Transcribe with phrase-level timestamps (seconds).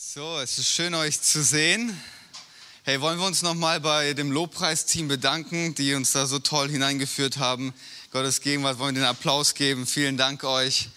[0.00, 2.00] So, es ist schön euch zu sehen.
[2.84, 7.38] Hey, wollen wir uns nochmal bei dem Lobpreisteam bedanken, die uns da so toll hineingeführt
[7.38, 7.74] haben.
[8.12, 9.88] Gottes Gegenwart wollen wir den Applaus geben.
[9.88, 10.88] Vielen Dank euch.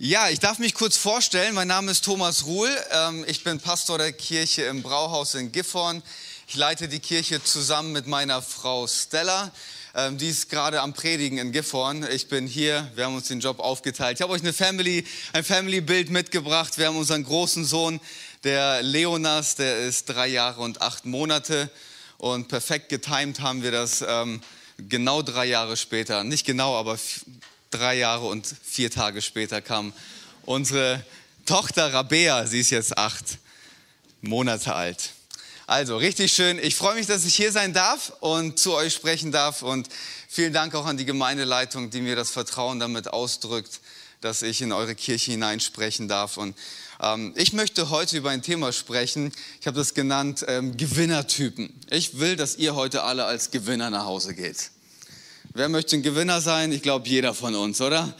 [0.00, 1.54] Ja, ich darf mich kurz vorstellen.
[1.54, 2.76] Mein Name ist Thomas Ruhl.
[2.90, 6.02] Ähm, ich bin Pastor der Kirche im Brauhaus in Gifhorn.
[6.48, 9.52] Ich leite die Kirche zusammen mit meiner Frau Stella.
[9.96, 12.04] Ähm, die ist gerade am Predigen in Gifhorn.
[12.10, 14.18] Ich bin hier, wir haben uns den Job aufgeteilt.
[14.18, 16.78] Ich habe euch eine Family, ein Family-Bild mitgebracht.
[16.78, 18.00] Wir haben unseren großen Sohn,
[18.42, 21.70] der Leonas, der ist drei Jahre und acht Monate.
[22.18, 24.40] Und perfekt getimt haben wir das ähm,
[24.78, 26.24] genau drei Jahre später.
[26.24, 26.98] Nicht genau, aber
[27.70, 29.92] drei Jahre und vier Tage später kam
[30.44, 31.04] unsere
[31.46, 33.38] Tochter Rabea, sie ist jetzt acht
[34.22, 35.10] Monate alt.
[35.66, 36.58] Also richtig schön.
[36.58, 39.62] Ich freue mich, dass ich hier sein darf und zu euch sprechen darf.
[39.62, 39.88] Und
[40.28, 43.80] vielen Dank auch an die Gemeindeleitung, die mir das Vertrauen damit ausdrückt,
[44.20, 46.36] dass ich in eure Kirche hineinsprechen darf.
[46.36, 46.54] Und
[47.00, 49.32] ähm, ich möchte heute über ein Thema sprechen.
[49.58, 51.72] Ich habe das genannt ähm, Gewinnertypen.
[51.88, 54.70] Ich will, dass ihr heute alle als Gewinner nach Hause geht.
[55.54, 56.72] Wer möchte ein Gewinner sein?
[56.72, 58.14] Ich glaube, jeder von uns, oder?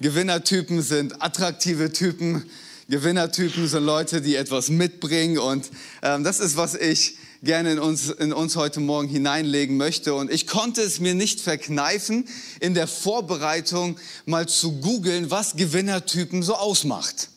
[0.00, 2.48] Gewinnertypen sind attraktive Typen
[2.88, 5.38] Gewinnertypen sind Leute, die etwas mitbringen.
[5.38, 5.70] Und
[6.02, 10.14] ähm, das ist, was ich gerne in uns, in uns heute Morgen hineinlegen möchte.
[10.14, 12.28] Und ich konnte es mir nicht verkneifen,
[12.60, 17.30] in der Vorbereitung mal zu googeln, was Gewinnertypen so ausmacht.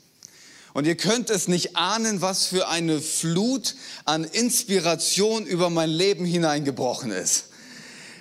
[0.74, 3.76] Und ihr könnt es nicht ahnen, was für eine Flut
[4.06, 7.49] an Inspiration über mein Leben hineingebrochen ist.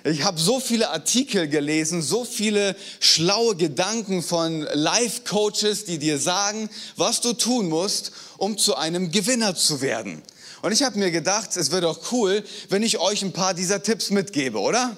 [0.09, 6.67] Ich habe so viele Artikel gelesen, so viele schlaue Gedanken von Life-Coaches, die dir sagen,
[6.95, 10.23] was du tun musst, um zu einem Gewinner zu werden.
[10.63, 13.83] Und ich habe mir gedacht, es wäre doch cool, wenn ich euch ein paar dieser
[13.83, 14.97] Tipps mitgebe, oder?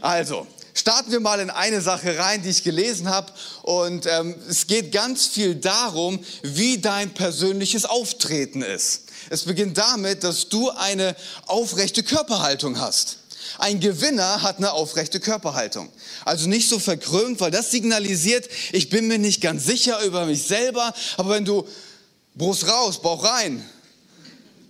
[0.00, 3.30] Also, starten wir mal in eine Sache rein, die ich gelesen habe.
[3.64, 9.02] Und ähm, es geht ganz viel darum, wie dein persönliches Auftreten ist.
[9.28, 11.16] Es beginnt damit, dass du eine
[11.46, 13.18] aufrechte Körperhaltung hast.
[13.58, 15.88] Ein Gewinner hat eine aufrechte Körperhaltung.
[16.24, 20.42] Also nicht so verkrümmt, weil das signalisiert, ich bin mir nicht ganz sicher über mich
[20.42, 20.92] selber.
[21.16, 21.66] Aber wenn du
[22.34, 23.64] Brust raus, Bauch rein,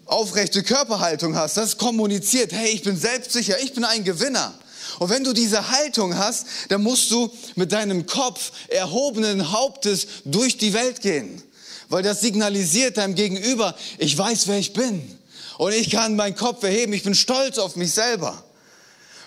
[0.04, 4.54] aufrechte Körperhaltung hast, das kommuniziert, hey, ich bin selbstsicher, ich bin ein Gewinner.
[4.98, 10.58] Und wenn du diese Haltung hast, dann musst du mit deinem Kopf erhobenen Hauptes durch
[10.58, 11.42] die Welt gehen.
[11.88, 15.18] Weil das signalisiert deinem Gegenüber, ich weiß, wer ich bin.
[15.58, 18.42] Und ich kann meinen Kopf erheben, ich bin stolz auf mich selber.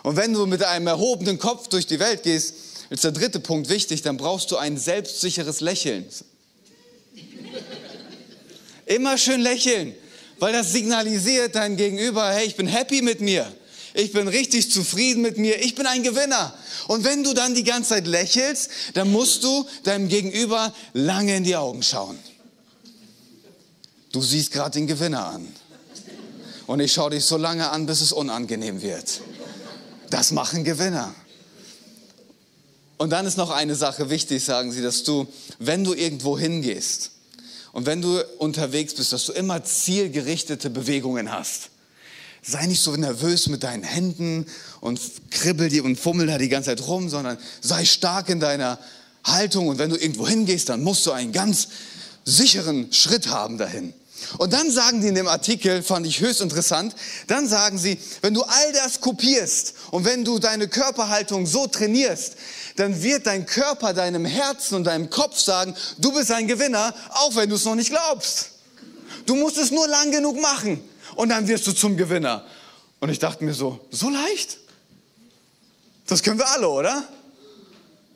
[0.04, 2.54] Und wenn du mit einem erhobenen Kopf durch die Welt gehst,
[2.90, 6.06] ist der dritte Punkt wichtig, dann brauchst du ein selbstsicheres Lächeln.
[8.86, 9.94] Immer schön lächeln,
[10.40, 13.52] weil das signalisiert dein Gegenüber, hey, ich bin happy mit mir.
[13.94, 15.62] Ich bin richtig zufrieden mit mir.
[15.62, 16.54] Ich bin ein Gewinner.
[16.88, 21.44] Und wenn du dann die ganze Zeit lächelst, dann musst du deinem Gegenüber lange in
[21.44, 22.18] die Augen schauen.
[24.12, 25.48] Du siehst gerade den Gewinner an.
[26.66, 29.22] Und ich schaue dich so lange an, bis es unangenehm wird.
[30.10, 31.14] Das machen Gewinner.
[32.98, 35.28] Und dann ist noch eine Sache wichtig, sagen sie, dass du,
[35.58, 37.12] wenn du irgendwo hingehst
[37.72, 41.70] und wenn du unterwegs bist, dass du immer zielgerichtete Bewegungen hast.
[42.42, 44.46] Sei nicht so nervös mit deinen Händen
[44.82, 45.00] und
[45.30, 48.80] kribbel die und fummel da die ganze Zeit rum, sondern sei stark in deiner
[49.24, 51.70] Haltung und wenn du irgendwo hingehst, dann musst du einen ganz
[52.26, 53.94] sicheren Schritt haben dahin.
[54.38, 56.96] Und dann sagen die in dem Artikel, fand ich höchst interessant,
[57.28, 62.36] dann sagen sie, wenn du all das kopierst und wenn du deine Körperhaltung so trainierst,
[62.76, 67.36] dann wird dein Körper deinem Herzen und deinem Kopf sagen, du bist ein Gewinner, auch
[67.36, 68.52] wenn du es noch nicht glaubst.
[69.26, 70.82] Du musst es nur lang genug machen
[71.16, 72.46] und dann wirst du zum Gewinner.
[73.00, 74.58] Und ich dachte mir so, so leicht?
[76.08, 77.04] Das können wir alle, oder?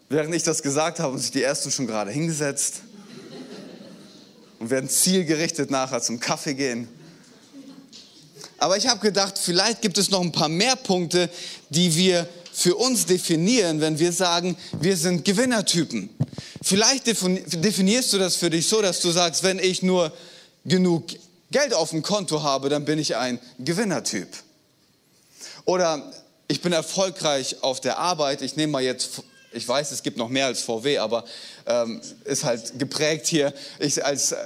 [0.09, 2.81] Während ich das gesagt habe, haben sich die Ersten schon gerade hingesetzt
[4.63, 6.87] und werden zielgerichtet nachher zum Kaffee gehen.
[8.57, 11.29] Aber ich habe gedacht, vielleicht gibt es noch ein paar mehr Punkte,
[11.69, 16.09] die wir für uns definieren, wenn wir sagen, wir sind Gewinnertypen.
[16.61, 20.13] Vielleicht definierst du das für dich so, dass du sagst, wenn ich nur
[20.63, 21.07] genug
[21.51, 24.29] Geld auf dem Konto habe, dann bin ich ein Gewinnertyp.
[25.65, 26.09] Oder
[26.47, 28.41] ich bin erfolgreich auf der Arbeit.
[28.41, 29.23] Ich nehme mal jetzt
[29.53, 31.25] ich weiß, es gibt noch mehr als VW, aber
[31.65, 33.53] ähm, ist halt geprägt hier.
[33.79, 34.37] Ich als äh,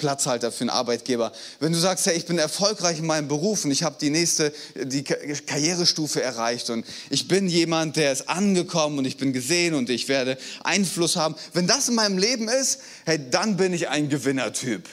[0.00, 1.30] Platzhalter für einen Arbeitgeber.
[1.60, 4.52] Wenn du sagst, hey, ich bin erfolgreich in meinem Beruf und ich habe die nächste,
[4.74, 9.90] die Karrierestufe erreicht und ich bin jemand, der ist angekommen und ich bin gesehen und
[9.90, 11.36] ich werde Einfluss haben.
[11.52, 14.88] Wenn das in meinem Leben ist, hey, dann bin ich ein Gewinnertyp.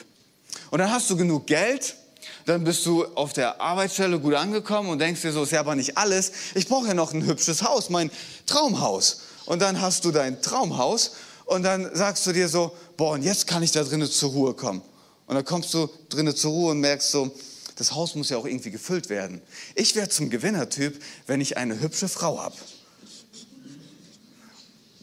[0.70, 1.96] Und dann hast du genug Geld,
[2.44, 5.74] dann bist du auf der Arbeitsstelle gut angekommen und denkst dir so, ist ja aber
[5.74, 6.32] nicht alles.
[6.54, 8.10] Ich brauche ja noch ein hübsches Haus, mein
[8.46, 9.20] Traumhaus.
[9.48, 11.12] Und dann hast du dein Traumhaus
[11.46, 14.52] und dann sagst du dir so, boah, und jetzt kann ich da drinnen zur Ruhe
[14.52, 14.82] kommen.
[15.26, 17.30] Und dann kommst du drinnen zur Ruhe und merkst so,
[17.76, 19.40] das Haus muss ja auch irgendwie gefüllt werden.
[19.74, 22.56] Ich werde zum Gewinnertyp, wenn ich eine hübsche Frau habe.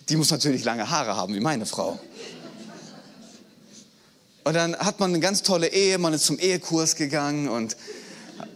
[0.09, 1.99] Die muss natürlich lange Haare haben, wie meine Frau.
[4.43, 7.75] Und dann hat man eine ganz tolle Ehe, man ist zum Ehekurs gegangen und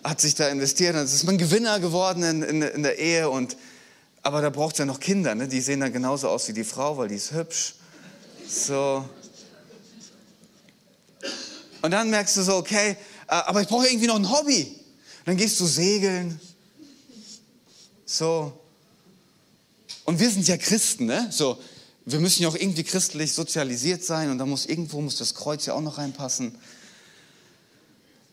[0.04, 0.96] hat sich da investiert.
[0.96, 3.28] Und ist man Gewinner geworden in, in, in der Ehe.
[3.32, 3.58] Und,
[4.21, 5.48] aber da braucht es ja noch Kinder, ne?
[5.48, 7.75] die sehen dann genauso aus wie die Frau, weil die ist hübsch.
[8.48, 9.07] So.
[11.81, 12.95] Und dann merkst du so, okay, äh,
[13.27, 14.63] aber ich brauche irgendwie noch ein Hobby.
[15.19, 16.39] Und dann gehst du segeln.
[18.06, 18.51] So.
[20.06, 21.27] Und wir sind ja Christen, ne?
[21.31, 21.57] So,
[22.06, 25.68] wir müssen ja auch irgendwie christlich sozialisiert sein und da muss irgendwo muss das Kreuz
[25.68, 26.56] ja auch noch reinpassen.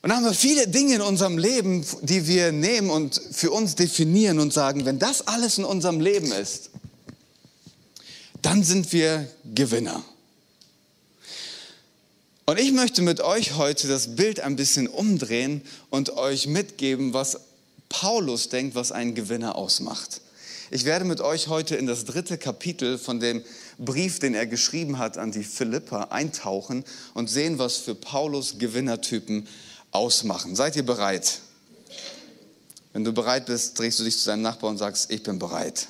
[0.07, 3.75] Und dann haben wir viele Dinge in unserem Leben, die wir nehmen und für uns
[3.75, 6.71] definieren und sagen, wenn das alles in unserem Leben ist,
[8.41, 10.05] dann sind wir Gewinner.
[12.45, 15.61] Und ich möchte mit euch heute das Bild ein bisschen umdrehen
[15.91, 17.41] und euch mitgeben, was
[17.89, 20.21] Paulus denkt, was einen Gewinner ausmacht.
[20.71, 23.43] Ich werde mit euch heute in das dritte Kapitel von dem
[23.77, 29.49] Brief, den er geschrieben hat an die Philipper, eintauchen und sehen, was für Paulus Gewinnertypen
[29.97, 30.55] ausmachen.
[30.55, 31.41] Seid ihr bereit?
[32.93, 35.89] Wenn du bereit bist, drehst du dich zu deinem Nachbarn und sagst, ich bin bereit.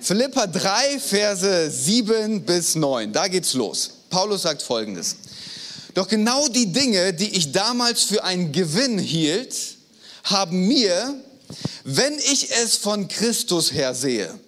[0.00, 3.90] Philippa 3, Verse 7 bis 9, da geht's los.
[4.08, 5.16] Paulus sagt folgendes.
[5.94, 9.56] Doch genau die Dinge, die ich damals für einen Gewinn hielt,
[10.24, 11.14] haben mir,
[11.84, 14.38] wenn ich es von Christus her sehe,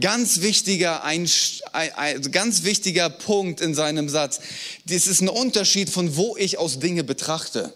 [0.00, 1.28] ganz wichtiger, ein,
[1.72, 4.40] ein, ganz wichtiger Punkt in seinem Satz.
[4.86, 7.72] Das ist ein Unterschied von wo ich aus Dinge betrachte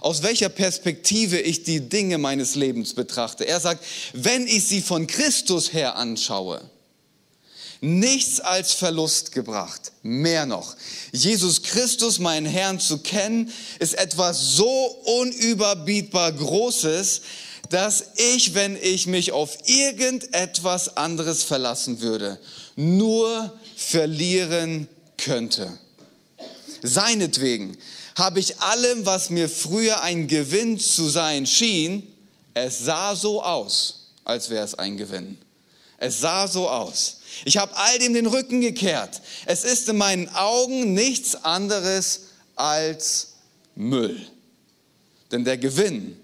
[0.00, 3.46] aus welcher Perspektive ich die Dinge meines Lebens betrachte.
[3.46, 6.60] Er sagt, wenn ich sie von Christus her anschaue,
[7.80, 9.92] nichts als Verlust gebracht.
[10.02, 10.76] Mehr noch,
[11.12, 14.86] Jesus Christus, meinen Herrn, zu kennen, ist etwas so
[15.20, 17.22] unüberbietbar Großes,
[17.70, 22.38] dass ich, wenn ich mich auf irgendetwas anderes verlassen würde,
[22.76, 25.78] nur verlieren könnte.
[26.82, 27.76] Seinetwegen
[28.16, 32.06] habe ich allem, was mir früher ein Gewinn zu sein schien,
[32.54, 35.38] es sah so aus, als wäre es ein Gewinn.
[35.98, 37.18] Es sah so aus.
[37.44, 39.20] Ich habe all dem den Rücken gekehrt.
[39.46, 42.20] Es ist in meinen Augen nichts anderes
[42.54, 43.34] als
[43.74, 44.26] Müll.
[45.30, 46.18] Denn der Gewinn,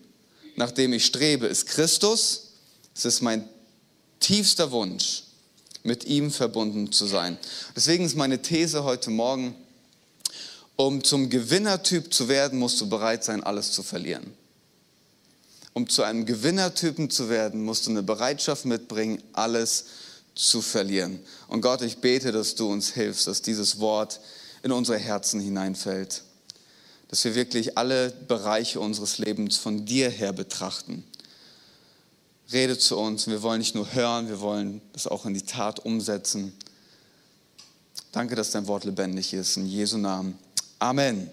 [0.57, 2.53] nach dem ich strebe, ist Christus.
[2.95, 3.49] Es ist mein
[4.21, 5.25] tiefster Wunsch,
[5.83, 7.39] mit ihm verbunden zu sein.
[7.75, 9.55] Deswegen ist meine These heute Morgen,
[10.77, 14.35] um zum Gewinnertyp zu werden, musst du bereit sein, alles zu verlieren.
[15.75, 19.87] Um zu einem Gewinnertypen zu werden, musst du eine Bereitschaft mitbringen, alles
[20.35, 21.21] zu verlieren.
[21.49, 24.21] Und Gott, ich bete, dass du uns hilfst, dass dieses Wort
[24.63, 26.23] in unsere Herzen hineinfällt.
[27.13, 31.05] Dass wir wirklich alle Bereiche unseres Lebens von dir her betrachten.
[32.51, 33.27] Rede zu uns.
[33.27, 36.55] Wir wollen nicht nur hören, wir wollen das auch in die Tat umsetzen.
[38.13, 39.59] Danke, dass dein Wort lebendig ist.
[39.59, 40.39] In Jesu Namen.
[40.79, 41.31] Amen.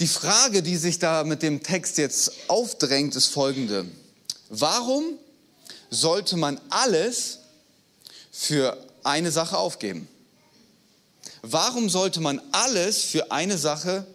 [0.00, 3.86] Die Frage, die sich da mit dem Text jetzt aufdrängt, ist folgende.
[4.48, 5.04] Warum
[5.88, 7.38] sollte man alles
[8.32, 10.08] für eine Sache aufgeben?
[11.42, 14.06] Warum sollte man alles für eine Sache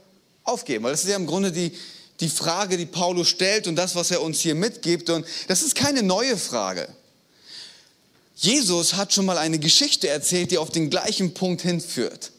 [0.44, 0.84] aufgeben?
[0.84, 1.72] Weil das ist ja im Grunde die,
[2.20, 5.10] die Frage, die Paulus stellt und das, was er uns hier mitgibt.
[5.10, 6.88] Und das ist keine neue Frage.
[8.36, 12.32] Jesus hat schon mal eine Geschichte erzählt, die auf den gleichen Punkt hinführt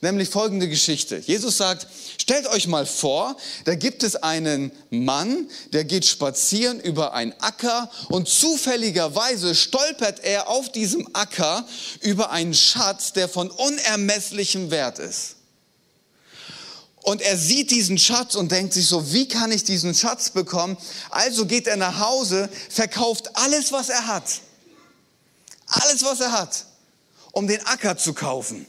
[0.00, 1.18] nämlich folgende Geschichte.
[1.18, 1.86] Jesus sagt,
[2.18, 7.90] stellt euch mal vor, da gibt es einen Mann, der geht spazieren über einen Acker
[8.08, 11.66] und zufälligerweise stolpert er auf diesem Acker
[12.00, 15.36] über einen Schatz, der von unermesslichem Wert ist.
[17.02, 20.76] Und er sieht diesen Schatz und denkt sich so, wie kann ich diesen Schatz bekommen?
[21.08, 24.24] Also geht er nach Hause, verkauft alles, was er hat.
[25.66, 26.66] Alles, was er hat,
[27.32, 28.66] um den Acker zu kaufen.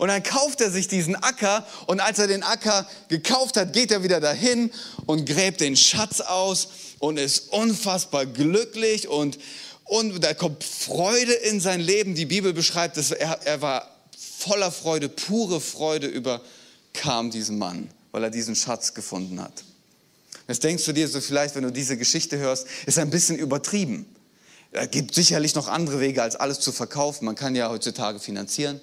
[0.00, 3.90] Und dann kauft er sich diesen Acker und als er den Acker gekauft hat, geht
[3.92, 4.70] er wieder dahin
[5.04, 6.68] und gräbt den Schatz aus
[7.00, 9.38] und ist unfassbar glücklich und,
[9.84, 12.14] und da kommt Freude in sein Leben.
[12.14, 18.24] Die Bibel beschreibt, dass er, er war voller Freude, pure Freude überkam diesen Mann, weil
[18.24, 19.64] er diesen Schatz gefunden hat.
[20.48, 24.06] Jetzt denkst du dir so vielleicht, wenn du diese Geschichte hörst, ist ein bisschen übertrieben.
[24.72, 27.26] Es gibt sicherlich noch andere Wege, als alles zu verkaufen.
[27.26, 28.80] Man kann ja heutzutage finanzieren.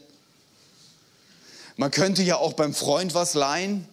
[1.78, 3.88] Man könnte ja auch beim Freund was leihen.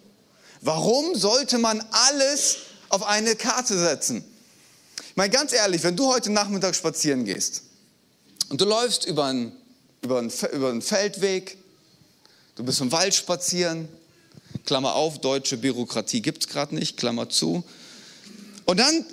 [0.62, 2.56] Warum sollte man alles
[2.88, 4.24] auf eine Karte setzen?
[5.14, 7.62] Mal ganz ehrlich, wenn du heute Nachmittag spazieren gehst
[8.48, 9.52] und du läufst über einen,
[10.02, 11.58] über einen, über einen Feldweg,
[12.56, 13.88] du bist im Wald spazieren,
[14.64, 17.62] Klammer auf, deutsche Bürokratie gibt es gerade nicht, Klammer zu,
[18.64, 19.04] und dann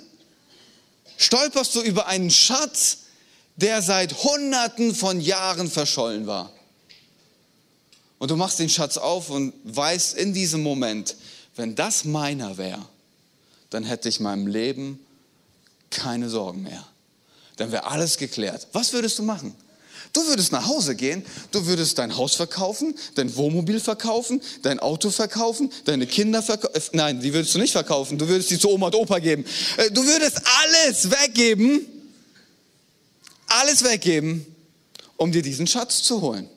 [1.18, 2.98] stolperst du über einen Schatz,
[3.56, 6.50] der seit Hunderten von Jahren verschollen war.
[8.22, 11.16] Und du machst den Schatz auf und weißt in diesem Moment,
[11.56, 12.86] wenn das meiner wäre,
[13.70, 15.00] dann hätte ich meinem Leben
[15.90, 16.86] keine Sorgen mehr.
[17.56, 18.68] Dann wäre alles geklärt.
[18.74, 19.56] Was würdest du machen?
[20.12, 25.10] Du würdest nach Hause gehen, du würdest dein Haus verkaufen, dein Wohnmobil verkaufen, dein Auto
[25.10, 26.76] verkaufen, deine Kinder verkaufen.
[26.76, 29.44] Äh, nein, die würdest du nicht verkaufen, du würdest sie zu Oma und Opa geben.
[29.78, 31.88] Äh, du würdest alles weggeben,
[33.48, 34.46] alles weggeben,
[35.16, 36.48] um dir diesen Schatz zu holen.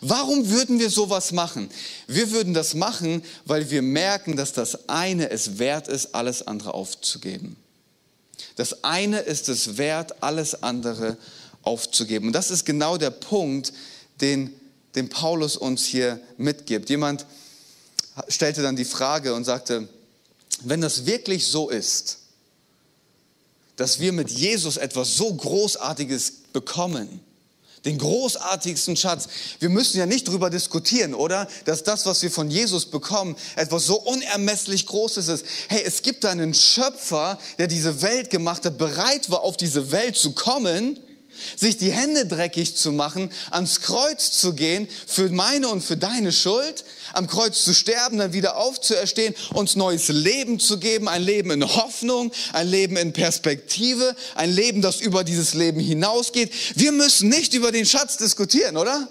[0.00, 1.70] Warum würden wir sowas machen?
[2.06, 6.74] Wir würden das machen, weil wir merken, dass das eine es wert ist, alles andere
[6.74, 7.56] aufzugeben.
[8.56, 11.16] Das eine ist es wert, alles andere
[11.62, 12.28] aufzugeben.
[12.28, 13.72] Und das ist genau der Punkt,
[14.20, 14.52] den,
[14.94, 16.90] den Paulus uns hier mitgibt.
[16.90, 17.24] Jemand
[18.26, 19.88] stellte dann die Frage und sagte,
[20.62, 22.18] wenn das wirklich so ist,
[23.76, 27.20] dass wir mit Jesus etwas so Großartiges bekommen,
[27.84, 29.28] den großartigsten Schatz.
[29.60, 31.48] Wir müssen ja nicht darüber diskutieren, oder?
[31.64, 35.44] Dass das, was wir von Jesus bekommen, etwas so unermesslich Großes ist.
[35.68, 40.16] Hey, es gibt einen Schöpfer, der diese Welt gemacht hat, bereit war, auf diese Welt
[40.16, 40.98] zu kommen
[41.56, 46.32] sich die Hände dreckig zu machen, ans Kreuz zu gehen für meine und für deine
[46.32, 51.50] Schuld, am Kreuz zu sterben, dann wieder aufzuerstehen, uns neues Leben zu geben, ein Leben
[51.50, 56.52] in Hoffnung, ein Leben in Perspektive, ein Leben, das über dieses Leben hinausgeht.
[56.74, 59.08] Wir müssen nicht über den Schatz diskutieren, oder?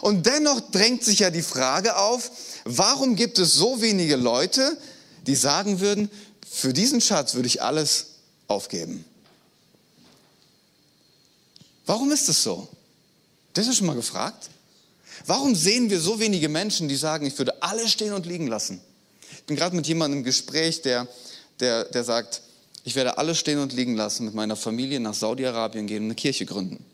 [0.00, 2.30] Und dennoch drängt sich ja die Frage auf,
[2.64, 4.76] warum gibt es so wenige Leute,
[5.26, 6.10] die sagen würden,
[6.50, 8.06] für diesen Schatz würde ich alles
[8.46, 9.04] aufgeben.
[11.88, 12.68] Warum ist es so?
[13.54, 14.50] Das ist schon mal gefragt.
[15.24, 18.78] Warum sehen wir so wenige Menschen, die sagen, ich würde alles stehen und liegen lassen?
[19.32, 21.08] Ich bin gerade mit jemandem im Gespräch, der,
[21.60, 22.42] der, der sagt,
[22.84, 26.14] ich werde alles stehen und liegen lassen, mit meiner Familie nach Saudi-Arabien gehen und eine
[26.14, 26.84] Kirche gründen.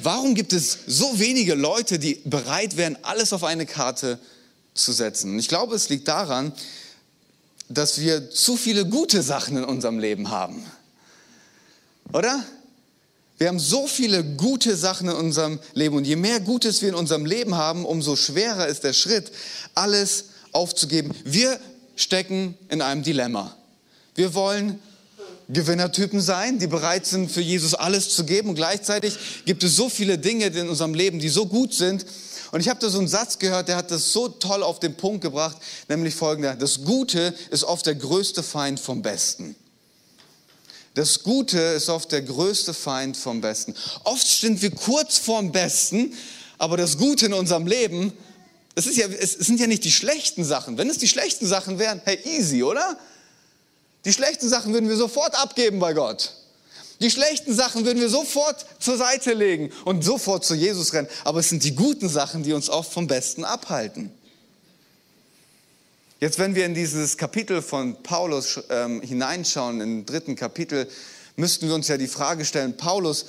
[0.00, 4.18] Warum gibt es so wenige Leute, die bereit wären, alles auf eine Karte
[4.74, 5.34] zu setzen?
[5.34, 6.52] Und ich glaube, es liegt daran,
[7.68, 10.64] dass wir zu viele gute Sachen in unserem Leben haben.
[12.12, 12.44] Oder?
[13.40, 16.94] Wir haben so viele gute Sachen in unserem Leben und je mehr Gutes wir in
[16.94, 19.32] unserem Leben haben, umso schwerer ist der Schritt,
[19.74, 21.14] alles aufzugeben.
[21.24, 21.58] Wir
[21.96, 23.56] stecken in einem Dilemma.
[24.14, 24.78] Wir wollen
[25.48, 29.16] Gewinnertypen sein, die bereit sind, für Jesus alles zu geben und gleichzeitig
[29.46, 32.04] gibt es so viele Dinge in unserem Leben, die so gut sind.
[32.52, 34.96] Und ich habe da so einen Satz gehört, der hat das so toll auf den
[34.96, 35.56] Punkt gebracht,
[35.88, 39.56] nämlich folgender, das Gute ist oft der größte Feind vom Besten.
[40.94, 43.74] Das Gute ist oft der größte Feind vom Besten.
[44.04, 46.14] Oft sind wir kurz vorm Besten,
[46.58, 48.12] aber das Gute in unserem Leben,
[48.74, 50.78] es, ist ja, es sind ja nicht die schlechten Sachen.
[50.78, 52.98] Wenn es die schlechten Sachen wären, hey, easy, oder?
[54.04, 56.34] Die schlechten Sachen würden wir sofort abgeben bei Gott.
[57.00, 61.08] Die schlechten Sachen würden wir sofort zur Seite legen und sofort zu Jesus rennen.
[61.24, 64.10] Aber es sind die guten Sachen, die uns oft vom Besten abhalten.
[66.22, 70.86] Jetzt, wenn wir in dieses Kapitel von Paulus ähm, hineinschauen, im dritten Kapitel,
[71.36, 73.24] müssten wir uns ja die Frage stellen, Paulus,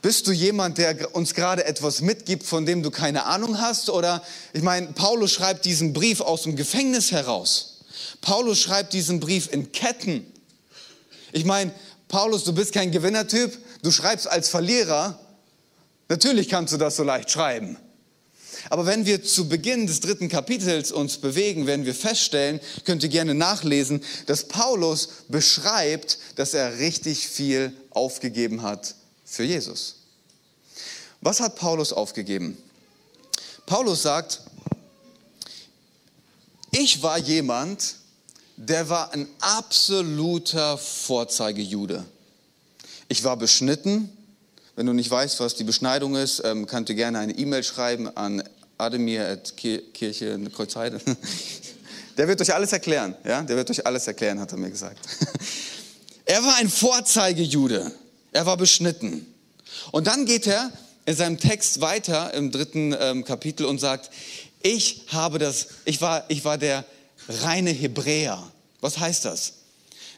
[0.00, 3.90] bist du jemand, der uns gerade etwas mitgibt, von dem du keine Ahnung hast?
[3.90, 4.22] Oder,
[4.54, 7.84] ich meine, Paulus schreibt diesen Brief aus dem Gefängnis heraus.
[8.22, 10.24] Paulus schreibt diesen Brief in Ketten.
[11.32, 11.72] Ich meine,
[12.08, 13.52] Paulus, du bist kein Gewinnertyp,
[13.82, 15.20] du schreibst als Verlierer.
[16.08, 17.76] Natürlich kannst du das so leicht schreiben.
[18.70, 23.08] Aber wenn wir zu Beginn des dritten Kapitels uns bewegen, werden wir feststellen, könnt ihr
[23.08, 28.94] gerne nachlesen, dass Paulus beschreibt, dass er richtig viel aufgegeben hat
[29.24, 29.96] für Jesus.
[31.20, 32.56] Was hat Paulus aufgegeben?
[33.66, 34.42] Paulus sagt,
[36.70, 37.96] ich war jemand,
[38.56, 42.04] der war ein absoluter Vorzeigejude.
[43.08, 44.15] Ich war beschnitten.
[44.76, 48.14] Wenn du nicht weißt, was die Beschneidung ist, ähm, kannst du gerne eine E-Mail schreiben
[48.14, 48.42] an
[48.76, 51.00] Ademir Kirche in Kreuzheide.
[52.18, 53.40] Der wird euch alles erklären, ja?
[53.40, 54.98] Der wird euch alles erklären, hat er mir gesagt.
[56.28, 57.92] Er war ein Vorzeigejude.
[58.32, 59.32] Er war beschnitten.
[59.92, 60.72] Und dann geht er
[61.04, 64.10] in seinem Text weiter im dritten ähm, Kapitel und sagt,
[64.60, 66.84] ich habe das, ich war, ich war der
[67.28, 68.42] reine Hebräer.
[68.80, 69.52] Was heißt das?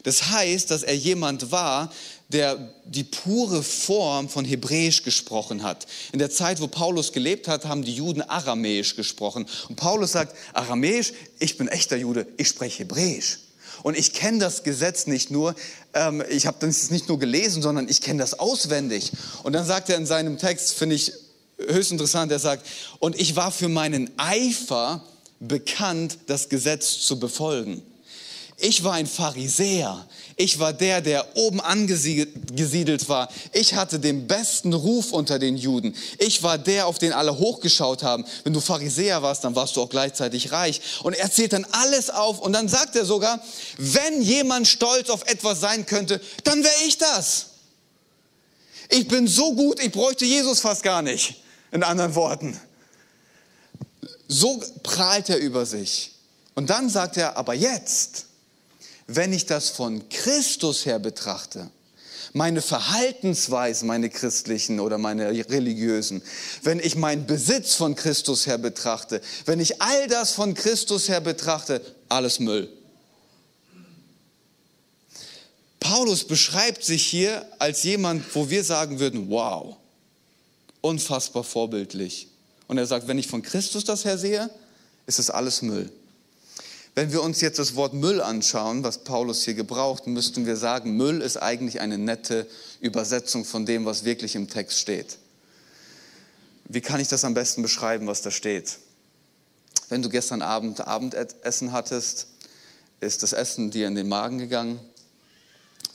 [0.01, 1.91] Das heißt, dass er jemand war,
[2.29, 5.87] der die pure Form von Hebräisch gesprochen hat.
[6.11, 9.47] In der Zeit, wo Paulus gelebt hat, haben die Juden Aramäisch gesprochen.
[9.67, 13.39] Und Paulus sagt, Aramäisch, ich bin echter Jude, ich spreche Hebräisch.
[13.81, 15.55] Und ich kenne das Gesetz nicht nur,
[15.93, 19.11] ähm, ich habe das nicht nur gelesen, sondern ich kenne das auswendig.
[19.43, 21.13] Und dann sagt er in seinem Text, finde ich
[21.57, 22.65] höchst interessant, er sagt,
[22.99, 25.03] und ich war für meinen Eifer
[25.39, 27.81] bekannt, das Gesetz zu befolgen.
[28.57, 30.05] Ich war ein Pharisäer.
[30.41, 33.27] Ich war der, der oben angesiedelt war.
[33.51, 35.93] Ich hatte den besten Ruf unter den Juden.
[36.17, 38.23] Ich war der, auf den alle hochgeschaut haben.
[38.45, 40.79] Wenn du Pharisäer warst, dann warst du auch gleichzeitig reich.
[41.03, 43.43] Und er zählt dann alles auf und dann sagt er sogar,
[43.79, 47.47] wenn jemand stolz auf etwas sein könnte, dann wäre ich das.
[48.87, 51.35] Ich bin so gut, ich bräuchte Jesus fast gar nicht.
[51.73, 52.57] In anderen Worten.
[54.29, 56.13] So prahlt er über sich.
[56.55, 58.27] Und dann sagt er, aber jetzt,
[59.09, 61.69] wenn ich das von Christus her betrachte,
[62.33, 66.21] meine Verhaltensweisen, meine christlichen oder meine religiösen,
[66.61, 71.21] wenn ich meinen Besitz von Christus her betrachte, wenn ich all das von Christus her
[71.21, 72.69] betrachte, alles Müll.
[75.79, 79.77] Paulus beschreibt sich hier als jemand, wo wir sagen würden, wow,
[80.81, 82.27] unfassbar vorbildlich.
[82.67, 84.51] Und er sagt, wenn ich von Christus das her sehe,
[85.07, 85.91] ist es alles Müll.
[86.99, 90.97] Wenn wir uns jetzt das Wort Müll anschauen, was Paulus hier gebraucht, müssten wir sagen,
[90.97, 92.45] Müll ist eigentlich eine nette
[92.81, 95.17] Übersetzung von dem, was wirklich im Text steht.
[96.65, 98.79] Wie kann ich das am besten beschreiben, was da steht?
[99.87, 102.27] Wenn du gestern Abend Abendessen hattest,
[102.99, 104.77] ist das Essen dir in den Magen gegangen.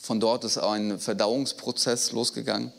[0.00, 2.72] Von dort ist ein Verdauungsprozess losgegangen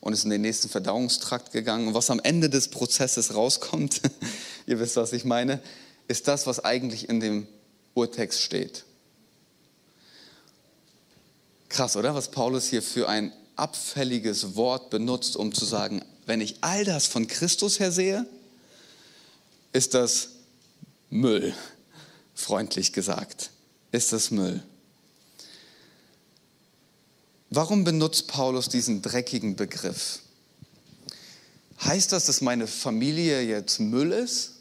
[0.00, 1.88] und ist in den nächsten Verdauungstrakt gegangen.
[1.88, 4.00] Und was am Ende des Prozesses rauskommt,
[4.66, 5.60] ihr wisst, was ich meine,
[6.06, 7.46] ist das, was eigentlich in dem
[7.98, 8.84] Urtext steht.
[11.68, 12.14] Krass, oder?
[12.14, 17.06] Was Paulus hier für ein abfälliges Wort benutzt, um zu sagen, wenn ich all das
[17.06, 18.24] von Christus her sehe,
[19.72, 20.28] ist das
[21.10, 21.54] Müll,
[22.34, 23.50] freundlich gesagt,
[23.90, 24.62] ist das Müll.
[27.50, 30.20] Warum benutzt Paulus diesen dreckigen Begriff?
[31.82, 34.57] Heißt das, dass meine Familie jetzt Müll ist?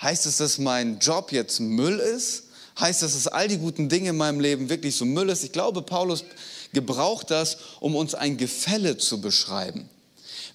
[0.00, 2.44] Heißt es, dass mein Job jetzt Müll ist?
[2.78, 5.42] Heißt das, dass all die guten Dinge in meinem Leben wirklich so Müll ist?
[5.42, 6.24] Ich glaube, Paulus
[6.72, 9.88] gebraucht das, um uns ein Gefälle zu beschreiben.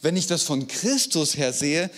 [0.01, 1.89] Wenn ich das von Christus her sehe,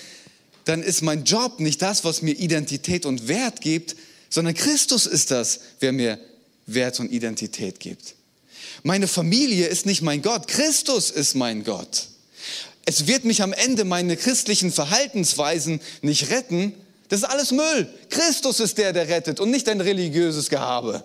[0.63, 3.95] dann ist mein Job nicht das, was mir Identität und Wert gibt,
[4.29, 6.19] sondern Christus ist das, wer mir
[6.65, 8.15] Wert und Identität gibt.
[8.81, 12.07] Meine Familie ist nicht mein Gott, Christus ist mein Gott.
[12.85, 16.73] Es wird mich am Ende meine christlichen Verhaltensweisen nicht retten,
[17.09, 17.87] das ist alles Müll.
[18.09, 21.03] Christus ist der, der rettet und nicht ein religiöses Gehabe.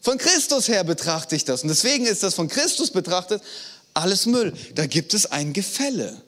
[0.00, 1.62] Von Christus her betrachte ich das.
[1.62, 3.42] Und deswegen ist das von Christus betrachtet
[3.94, 4.52] alles Müll.
[4.74, 6.20] Da gibt es ein Gefälle.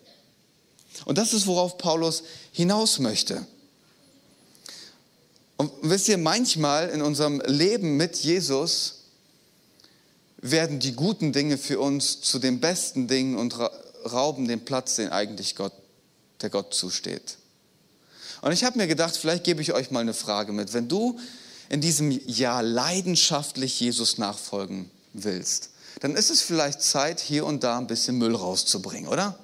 [1.05, 3.47] Und das ist, worauf Paulus hinaus möchte.
[5.57, 8.95] Und wisst ihr, manchmal in unserem Leben mit Jesus
[10.39, 13.57] werden die guten Dinge für uns zu den besten Dingen und
[14.11, 15.73] rauben den Platz, den eigentlich Gott,
[16.43, 17.39] der Gott zusteht.
[18.41, 20.73] Und ich habe mir gedacht, vielleicht gebe ich euch mal eine Frage mit.
[20.73, 21.19] Wenn du
[21.69, 25.71] in diesem Jahr leidenschaftlich Jesus nachfolgen willst,
[26.01, 29.39] dann ist es vielleicht Zeit, hier und da ein bisschen Müll rauszubringen, oder?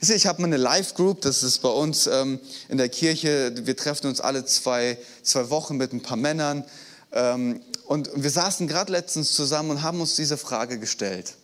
[0.00, 3.52] Ich habe eine Live-Group, das ist bei uns ähm, in der Kirche.
[3.66, 6.64] Wir treffen uns alle zwei, zwei Wochen mit ein paar Männern.
[7.10, 11.34] Ähm, und wir saßen gerade letztens zusammen und haben uns diese Frage gestellt.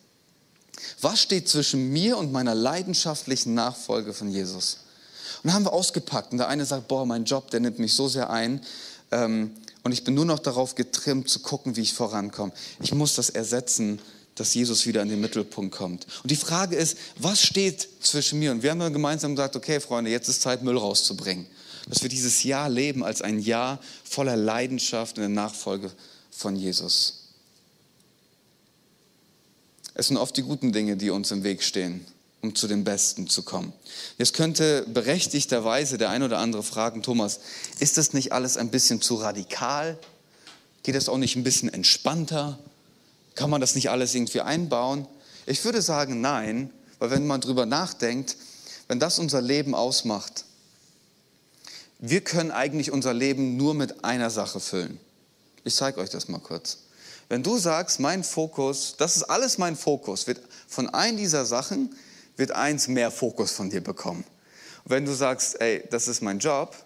[1.01, 4.84] Was steht zwischen mir und meiner leidenschaftlichen Nachfolge von Jesus?
[5.43, 6.33] Und dann haben wir ausgepackt.
[6.33, 8.61] Und der eine sagt, boah, mein Job, der nimmt mich so sehr ein.
[9.11, 12.53] Ähm, und ich bin nur noch darauf getrimmt, zu gucken, wie ich vorankomme.
[12.83, 14.01] Ich muss das ersetzen,
[14.35, 16.07] dass Jesus wieder in den Mittelpunkt kommt.
[16.23, 18.51] Und die Frage ist, was steht zwischen mir?
[18.51, 21.47] Und wir haben dann gemeinsam gesagt, okay, Freunde, jetzt ist Zeit, Müll rauszubringen.
[21.89, 25.93] Dass wir dieses Jahr leben als ein Jahr voller Leidenschaft in der Nachfolge
[26.31, 27.25] von Jesus.
[29.93, 32.05] Es sind oft die guten Dinge, die uns im Weg stehen
[32.45, 33.73] um zu dem Besten zu kommen.
[34.19, 37.41] Jetzt könnte berechtigterweise der ein oder andere fragen, Thomas,
[37.79, 39.99] ist das nicht alles ein bisschen zu radikal?
[40.83, 42.59] Geht das auch nicht ein bisschen entspannter?
[43.35, 45.07] Kann man das nicht alles irgendwie einbauen?
[45.47, 48.37] Ich würde sagen, nein, weil wenn man drüber nachdenkt,
[48.89, 50.45] wenn das unser Leben ausmacht,
[51.99, 55.01] wir können eigentlich unser Leben nur mit einer Sache füllen.
[55.65, 56.79] Ich zeige euch das mal kurz.
[57.31, 61.95] Wenn du sagst, mein Fokus, das ist alles mein Fokus, wird von einem dieser Sachen
[62.37, 64.25] wird eins mehr Fokus von dir bekommen.
[64.85, 66.77] Und wenn du sagst, ey, das ist mein Job,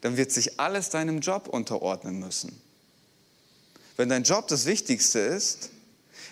[0.00, 2.60] dann wird sich alles deinem Job unterordnen müssen.
[3.96, 5.70] Wenn dein Job das Wichtigste ist,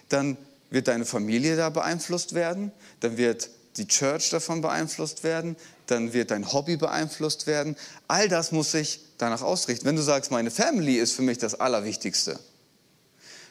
[0.08, 0.36] dann
[0.70, 6.30] wird deine Familie da beeinflusst werden, dann wird die Church davon beeinflusst werden, dann wird
[6.30, 7.76] dein Hobby beeinflusst werden.
[8.08, 9.86] All das muss sich danach ausrichten.
[9.86, 12.38] Wenn du sagst, meine Family ist für mich das Allerwichtigste,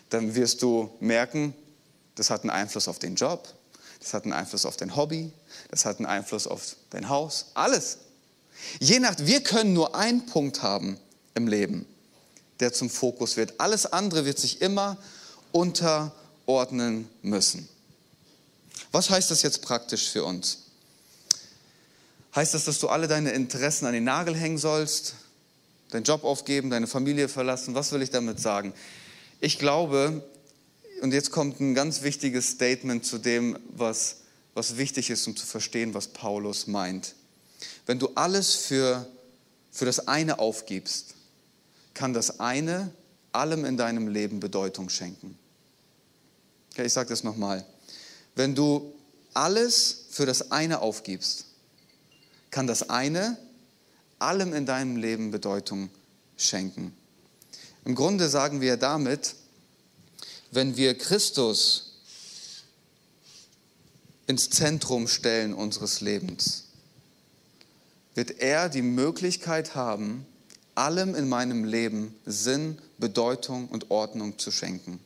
[0.10, 1.54] dann wirst du merken,
[2.16, 3.48] das hat einen Einfluss auf den Job,
[4.04, 5.32] das hat einen Einfluss auf dein Hobby,
[5.72, 8.00] das hat einen Einfluss auf dein Haus, alles.
[8.80, 10.98] Je nach, wir können nur einen Punkt haben
[11.36, 11.86] im Leben,
[12.60, 13.60] der zum Fokus wird.
[13.60, 14.98] Alles andere wird sich immer
[15.52, 17.68] unterordnen müssen.
[18.92, 20.60] Was heißt das jetzt praktisch für uns?
[22.36, 25.16] Heißt das, dass du alle deine Interessen an den Nagel hängen sollst,
[25.92, 27.76] deinen Job aufgeben, deine Familie verlassen?
[27.76, 28.74] Was will ich damit sagen?
[29.40, 30.24] Ich glaube,
[31.04, 34.22] und jetzt kommt ein ganz wichtiges Statement zu dem, was,
[34.54, 37.16] was wichtig ist, um zu verstehen, was Paulus meint.
[37.86, 39.06] Wenn du alles für,
[39.70, 41.16] für das eine aufgibst,
[41.94, 42.90] kann das eine
[43.34, 45.38] allem in deinem Leben Bedeutung schenken.
[46.72, 47.66] Okay, ich sage das nochmal.
[48.36, 48.94] Wenn du
[49.34, 51.48] alles für das eine aufgibst,
[52.50, 53.38] kann das eine
[54.20, 55.90] allem in deinem Leben Bedeutung
[56.38, 56.96] schenken.
[57.84, 59.36] Im Grunde sagen wir damit,
[60.56, 61.94] wenn wir Christus
[64.28, 66.66] ins Zentrum stellen unseres Lebens,
[68.16, 70.26] wird er die Möglichkeit haben,
[70.76, 75.00] allem in meinem Leben Sinn, Bedeutung und Ordnung zu schenken.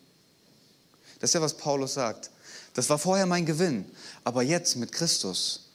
[1.19, 2.29] Das ist ja, was Paulus sagt.
[2.73, 3.85] Das war vorher mein Gewinn,
[4.23, 5.67] aber jetzt mit Christus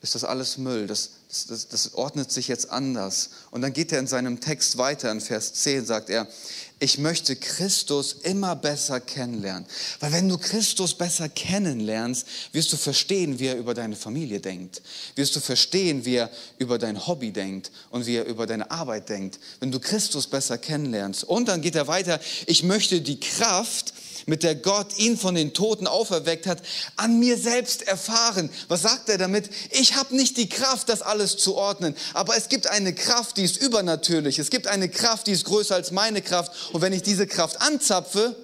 [0.00, 0.86] ist das alles Müll.
[0.86, 1.10] Das,
[1.48, 3.30] das, das, ordnet sich jetzt anders.
[3.50, 6.28] Und dann geht er in seinem Text weiter, in Vers 10 sagt er,
[6.78, 9.64] ich möchte Christus immer besser kennenlernen.
[10.00, 14.82] Weil wenn du Christus besser kennenlernst, wirst du verstehen, wie er über deine Familie denkt.
[15.14, 19.08] Wirst du verstehen, wie er über dein Hobby denkt und wie er über deine Arbeit
[19.08, 19.38] denkt.
[19.58, 21.24] Wenn du Christus besser kennenlernst.
[21.24, 23.94] Und dann geht er weiter, ich möchte die Kraft,
[24.26, 26.62] mit der Gott ihn von den Toten auferweckt hat,
[26.96, 28.50] an mir selbst erfahren.
[28.68, 29.48] Was sagt er damit?
[29.70, 33.44] Ich habe nicht die Kraft, das alles zu ordnen, aber es gibt eine Kraft, die
[33.44, 34.38] ist übernatürlich.
[34.38, 36.52] Es gibt eine Kraft, die ist größer als meine Kraft.
[36.72, 38.36] Und wenn ich diese Kraft anzapfe,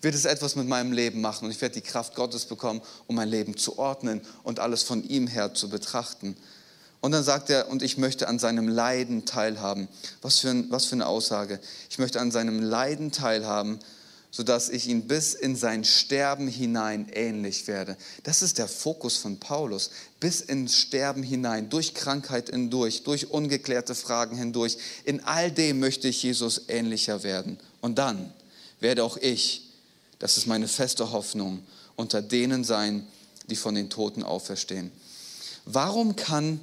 [0.00, 3.16] wird es etwas mit meinem Leben machen und ich werde die Kraft Gottes bekommen, um
[3.16, 6.36] mein Leben zu ordnen und alles von ihm her zu betrachten.
[7.00, 9.88] Und dann sagt er, und ich möchte an seinem Leiden teilhaben.
[10.22, 11.60] Was für, ein, was für eine Aussage.
[11.90, 13.78] Ich möchte an seinem Leiden teilhaben,
[14.34, 17.96] sodass ich ihn bis in sein Sterben hinein ähnlich werde.
[18.24, 19.92] Das ist der Fokus von Paulus.
[20.18, 24.76] Bis ins Sterben hinein, durch Krankheit hindurch, durch ungeklärte Fragen hindurch.
[25.04, 27.60] In all dem möchte ich Jesus ähnlicher werden.
[27.80, 28.32] Und dann
[28.80, 29.68] werde auch ich,
[30.18, 33.06] das ist meine feste Hoffnung, unter denen sein,
[33.48, 34.90] die von den Toten auferstehen.
[35.64, 36.58] Warum kann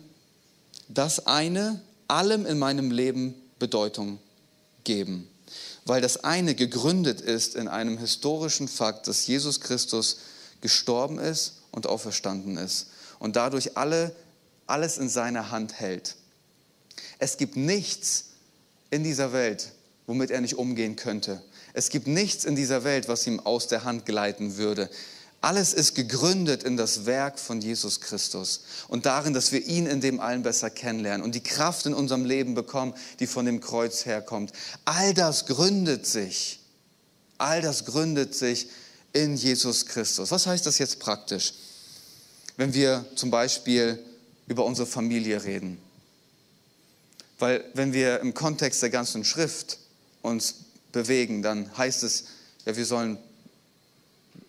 [0.89, 4.19] das eine allem in meinem Leben Bedeutung
[4.83, 5.30] geben?
[5.85, 10.17] Weil das eine gegründet ist in einem historischen Fakt, dass Jesus Christus
[10.61, 12.87] gestorben ist und auferstanden ist
[13.19, 14.15] und dadurch alle,
[14.67, 16.15] alles in seiner Hand hält.
[17.19, 18.25] Es gibt nichts
[18.89, 19.71] in dieser Welt,
[20.07, 21.41] womit er nicht umgehen könnte.
[21.73, 24.89] Es gibt nichts in dieser Welt, was ihm aus der Hand gleiten würde.
[25.41, 29.99] Alles ist gegründet in das Werk von Jesus Christus und darin, dass wir ihn in
[29.99, 34.05] dem allen besser kennenlernen und die Kraft in unserem Leben bekommen, die von dem Kreuz
[34.05, 34.53] herkommt.
[34.85, 36.59] All das gründet sich,
[37.39, 38.67] all das gründet sich
[39.13, 40.29] in Jesus Christus.
[40.29, 41.55] Was heißt das jetzt praktisch?
[42.55, 43.97] Wenn wir zum Beispiel
[44.47, 45.79] über unsere Familie reden.
[47.39, 49.79] Weil wenn wir im Kontext der ganzen Schrift
[50.21, 50.55] uns
[50.91, 52.25] bewegen, dann heißt es,
[52.65, 53.17] ja, wir sollen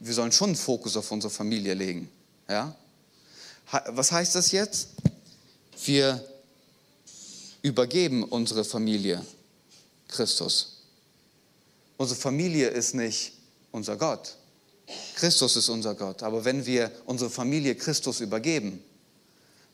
[0.02, 2.10] wir sollen schon einen Fokus auf unsere Familie legen.
[2.48, 2.74] Ja?
[3.88, 4.88] Was heißt das jetzt?
[5.84, 6.22] Wir
[7.62, 9.24] übergeben unsere Familie
[10.08, 10.82] Christus.
[11.96, 13.32] Unsere Familie ist nicht
[13.70, 14.36] unser Gott.
[15.14, 16.24] Christus ist unser Gott.
[16.24, 18.82] Aber wenn wir unsere Familie Christus übergeben,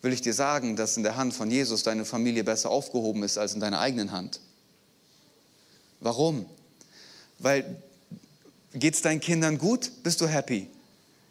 [0.03, 3.39] will ich dir sagen, dass in der Hand von Jesus deine Familie besser aufgehoben ist
[3.39, 4.41] als in deiner eigenen Hand.
[6.01, 6.45] Warum?
[7.39, 7.83] Weil
[8.75, 9.91] Geht es deinen Kindern gut?
[10.03, 10.69] Bist du happy?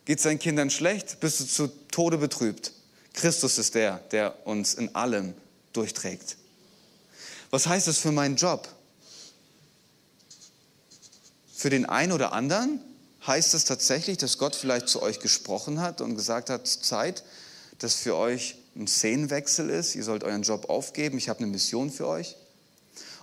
[0.06, 1.20] Geht es deinen Kindern schlecht?
[1.20, 2.72] Bist du zu Tode betrübt?
[3.14, 5.34] Christus ist der, der uns in allem
[5.74, 6.38] durchträgt.
[7.50, 8.68] Was heißt das für meinen Job?
[11.54, 12.80] Für den einen oder anderen
[13.26, 17.24] heißt es tatsächlich, dass Gott vielleicht zu euch gesprochen hat und gesagt hat, Zeit,
[17.80, 21.92] dass für euch ein Szenenwechsel ist, ihr sollt euren Job aufgeben, ich habe eine Mission
[21.92, 22.36] für euch.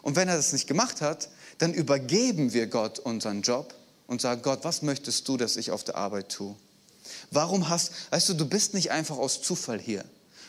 [0.03, 3.75] Und wenn er das nicht gemacht hat, dann übergeben wir Gott unseren Job
[4.07, 6.55] und sag, Gott, was möchtest du, dass ich auf der Arbeit tue?
[7.31, 10.05] Warum hast, weißt du, du bist nicht einfach aus Zufall hier.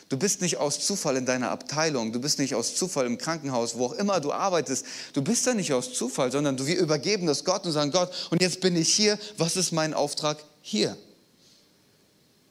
[0.08, 3.76] Du bist nicht aus Zufall in deiner Abteilung, du bist nicht aus Zufall im Krankenhaus,
[3.76, 4.86] wo auch immer du arbeitest.
[5.14, 8.40] Du bist da nicht aus Zufall, sondern wir übergeben das Gott und sagen, Gott, und
[8.40, 10.96] jetzt bin ich hier, was ist mein Auftrag hier?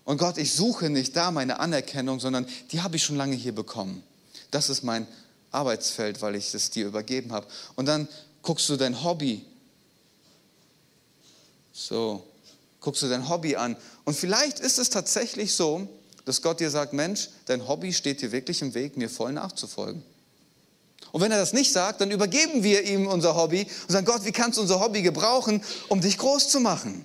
[0.04, 3.56] Und Gott, ich suche nicht da meine Anerkennung, sondern die habe ich schon lange hier
[3.56, 4.04] bekommen.
[4.52, 5.08] Das ist mein
[5.52, 7.48] Arbeitsfeld, weil ich es dir übergeben habe.
[7.76, 8.08] Und dann
[8.41, 9.46] guckst du dein Hobby.
[11.78, 12.26] So,
[12.80, 13.76] guckst du dein Hobby an.
[14.06, 15.90] Und vielleicht ist es tatsächlich so,
[16.24, 20.02] dass Gott dir sagt, Mensch, dein Hobby steht dir wirklich im Weg, mir voll nachzufolgen.
[21.12, 24.24] Und wenn er das nicht sagt, dann übergeben wir ihm unser Hobby und sagen, Gott,
[24.24, 27.04] wie kannst du unser Hobby gebrauchen, um dich groß zu machen?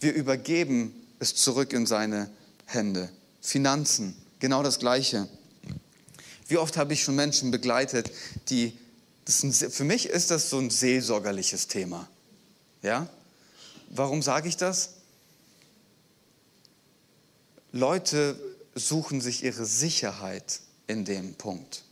[0.00, 2.30] Wir übergeben es zurück in seine
[2.64, 3.10] Hände.
[3.42, 5.28] Finanzen, genau das Gleiche.
[6.48, 8.10] Wie oft habe ich schon Menschen begleitet,
[8.48, 8.72] die,
[9.28, 12.08] ein, für mich ist das so ein seelsorgerliches Thema.
[12.82, 13.08] Ja?
[13.90, 14.94] Warum sage ich das?
[17.72, 18.38] Leute
[18.74, 21.84] suchen sich ihre Sicherheit in dem Punkt.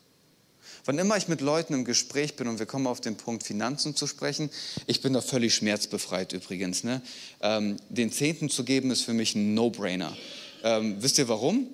[0.84, 3.94] Wann immer ich mit Leuten im Gespräch bin und wir kommen auf den Punkt Finanzen
[3.94, 4.48] zu sprechen,
[4.86, 6.82] ich bin da völlig schmerzbefreit übrigens.
[6.82, 7.02] Ne?
[7.42, 10.16] Ähm, den Zehnten zu geben ist für mich ein No-Brainer.
[10.62, 11.66] Ähm, wisst ihr warum?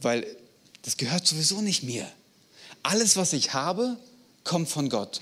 [0.00, 0.26] Weil
[0.82, 2.10] das gehört sowieso nicht mir.
[2.82, 3.98] Alles, was ich habe,
[4.46, 5.20] kommt von Gott.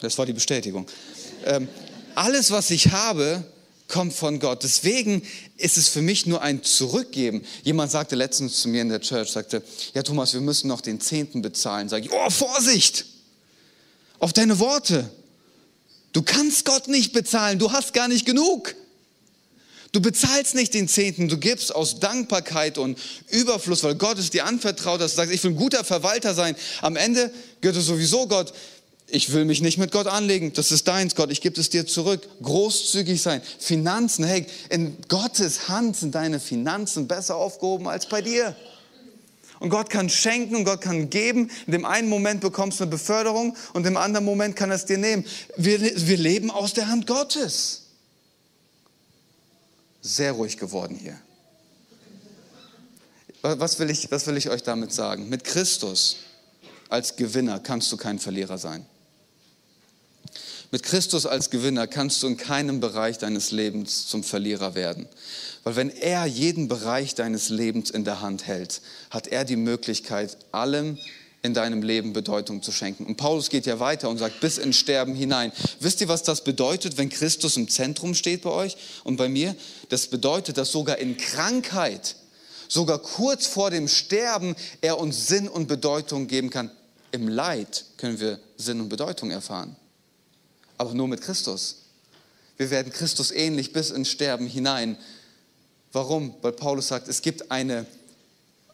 [0.00, 0.86] Das war die Bestätigung.
[1.44, 1.68] Ähm,
[2.14, 3.42] alles, was ich habe,
[3.88, 4.62] kommt von Gott.
[4.62, 5.22] Deswegen
[5.56, 7.44] ist es für mich nur ein Zurückgeben.
[7.62, 9.62] Jemand sagte letztens zu mir in der Church, sagte,
[9.94, 11.88] ja Thomas, wir müssen noch den Zehnten bezahlen.
[11.88, 13.06] Sag ich, oh Vorsicht,
[14.18, 15.10] auf deine Worte.
[16.12, 18.74] Du kannst Gott nicht bezahlen, du hast gar nicht genug.
[19.94, 22.98] Du bezahlst nicht den Zehnten, du gibst aus Dankbarkeit und
[23.30, 26.56] Überfluss, weil Gott es dir anvertraut, dass du sagst, ich will ein guter Verwalter sein.
[26.82, 28.52] Am Ende gehört es sowieso Gott
[29.06, 31.86] ich will mich nicht mit Gott anlegen, das ist deins, Gott, ich gebe es dir
[31.86, 32.26] zurück.
[32.42, 38.56] Großzügig sein, Finanzen, hey, in Gottes Hand sind deine Finanzen besser aufgehoben als bei dir.
[39.60, 41.50] Und Gott kann schenken und Gott kann geben.
[41.66, 44.84] In dem einen Moment bekommst du eine Beförderung und im anderen Moment kann er es
[44.84, 45.24] dir nehmen.
[45.56, 47.83] Wir, wir leben aus der Hand Gottes.
[50.06, 51.18] Sehr ruhig geworden hier.
[53.40, 55.30] Was will ich, was will ich euch damit sagen?
[55.30, 56.16] Mit Christus
[56.90, 58.84] als Gewinner kannst du kein Verlierer sein.
[60.70, 65.08] Mit Christus als Gewinner kannst du in keinem Bereich deines Lebens zum Verlierer werden.
[65.62, 70.36] Weil wenn er jeden Bereich deines Lebens in der Hand hält, hat er die Möglichkeit,
[70.52, 70.98] allem
[71.44, 73.06] in deinem Leben Bedeutung zu schenken.
[73.06, 75.52] Und Paulus geht ja weiter und sagt, bis ins Sterben hinein.
[75.78, 79.54] Wisst ihr, was das bedeutet, wenn Christus im Zentrum steht bei euch und bei mir?
[79.90, 82.16] Das bedeutet, dass sogar in Krankheit,
[82.66, 86.70] sogar kurz vor dem Sterben, er uns Sinn und Bedeutung geben kann.
[87.12, 89.76] Im Leid können wir Sinn und Bedeutung erfahren
[90.78, 91.76] aber nur mit Christus.
[92.56, 94.96] Wir werden Christus ähnlich bis ins Sterben hinein.
[95.92, 96.34] Warum?
[96.42, 97.86] Weil Paulus sagt, es gibt eine,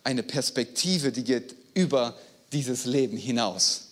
[0.05, 2.19] eine Perspektive, die geht über
[2.53, 3.89] dieses Leben hinaus.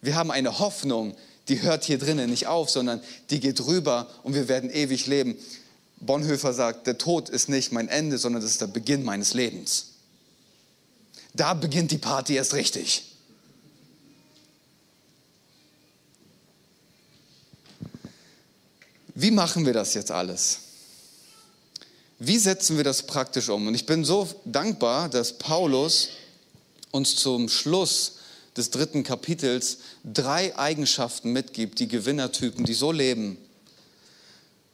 [0.00, 1.16] Wir haben eine Hoffnung,
[1.48, 3.00] die hört hier drinnen nicht auf, sondern
[3.30, 5.36] die geht rüber und wir werden ewig leben.
[6.00, 9.92] Bonhoeffer sagt, der Tod ist nicht mein Ende, sondern das ist der Beginn meines Lebens.
[11.34, 13.04] Da beginnt die Party erst richtig.
[19.14, 20.58] Wie machen wir das jetzt alles?
[22.18, 23.66] Wie setzen wir das praktisch um?
[23.66, 26.08] Und ich bin so dankbar, dass Paulus
[26.96, 28.16] uns zum Schluss
[28.56, 33.36] des dritten Kapitels drei Eigenschaften mitgibt, die Gewinnertypen, die so leben,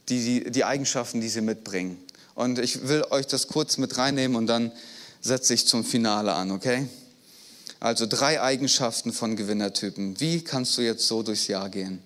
[0.09, 1.99] die, die, die Eigenschaften, die sie mitbringen.
[2.35, 4.73] Und ich will euch das kurz mit reinnehmen und dann
[5.21, 6.89] setze ich zum Finale an, okay?
[7.81, 10.21] Also drei Eigenschaften von Gewinnertypen.
[10.21, 12.01] Wie kannst du jetzt so durchs Jahr gehen?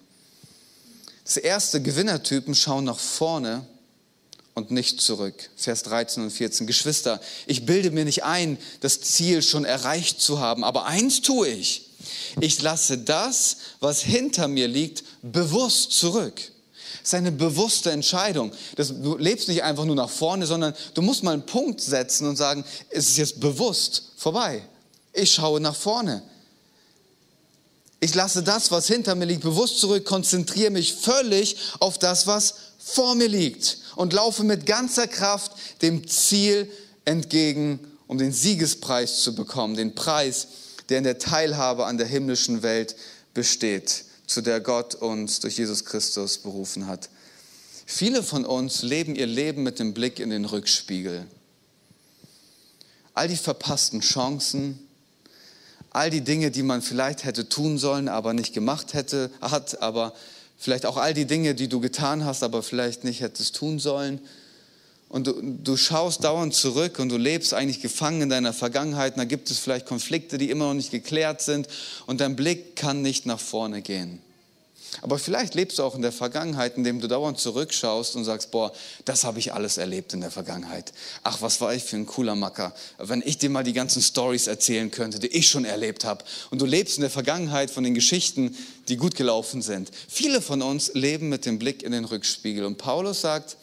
[1.25, 3.67] Das erste, Gewinnertypen schauen nach vorne
[4.57, 5.35] und nicht zurück.
[5.55, 6.67] Vers 13 und 14.
[6.67, 11.49] Geschwister, ich bilde mir nicht ein, das Ziel schon erreicht zu haben, aber eins tue
[11.49, 11.91] ich.
[12.41, 16.41] Ich lasse das, was hinter mir liegt, bewusst zurück.
[17.01, 18.51] Das ist eine bewusste Entscheidung.
[18.77, 22.27] Das, du lebst nicht einfach nur nach vorne, sondern du musst mal einen Punkt setzen
[22.27, 24.63] und sagen, es ist jetzt bewusst vorbei.
[25.13, 26.23] Ich schaue nach vorne.
[28.01, 32.55] Ich lasse das, was hinter mir liegt, bewusst zurück, konzentriere mich völlig auf das, was
[32.89, 35.51] vor mir liegt und laufe mit ganzer Kraft
[35.83, 36.71] dem Ziel
[37.05, 40.47] entgegen, um den Siegespreis zu bekommen, den Preis,
[40.89, 42.95] der in der Teilhabe an der himmlischen Welt
[43.35, 47.11] besteht, zu der Gott uns durch Jesus Christus berufen hat.
[47.87, 51.27] Viele von uns leben ihr Leben mit dem Blick in den Rückspiegel.
[53.15, 54.79] All die verpassten Chancen,
[55.91, 60.15] all die Dinge, die man vielleicht hätte tun sollen, aber nicht gemacht hätte, hat, aber
[60.57, 64.21] vielleicht auch all die Dinge, die du getan hast, aber vielleicht nicht hättest tun sollen.
[65.09, 69.15] Und du, du schaust dauernd zurück und du lebst eigentlich gefangen in deiner Vergangenheit.
[69.15, 71.69] Und da gibt es vielleicht Konflikte, die immer noch nicht geklärt sind.
[72.07, 74.21] Und dein Blick kann nicht nach vorne gehen.
[75.03, 78.73] Aber vielleicht lebst du auch in der Vergangenheit, indem du dauernd zurückschaust und sagst, boah,
[79.05, 80.93] das habe ich alles erlebt in der Vergangenheit.
[81.23, 82.75] Ach, was war ich für ein cooler Macker.
[82.99, 86.25] Wenn ich dir mal die ganzen Stories erzählen könnte, die ich schon erlebt habe.
[86.51, 88.57] Und du lebst in der Vergangenheit von den Geschichten,
[88.89, 89.91] die gut gelaufen sind.
[90.09, 92.65] Viele von uns leben mit dem Blick in den Rückspiegel.
[92.65, 93.57] Und Paulus sagt,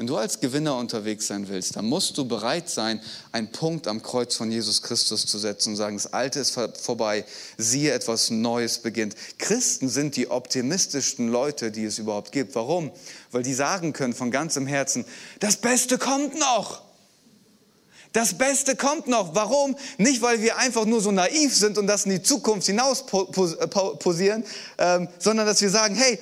[0.00, 4.02] wenn du als Gewinner unterwegs sein willst, dann musst du bereit sein, einen Punkt am
[4.02, 7.26] Kreuz von Jesus Christus zu setzen und sagen, das Alte ist vorbei,
[7.58, 9.14] siehe, etwas Neues beginnt.
[9.36, 12.54] Christen sind die optimistischsten Leute, die es überhaupt gibt.
[12.54, 12.90] Warum?
[13.30, 15.04] Weil die sagen können von ganzem Herzen,
[15.38, 16.80] das Beste kommt noch.
[18.14, 19.34] Das Beste kommt noch.
[19.34, 19.76] Warum?
[19.98, 23.66] Nicht, weil wir einfach nur so naiv sind und das in die Zukunft hinaus äh,
[23.66, 24.44] posieren,
[24.78, 26.18] ähm, sondern dass wir sagen, hey,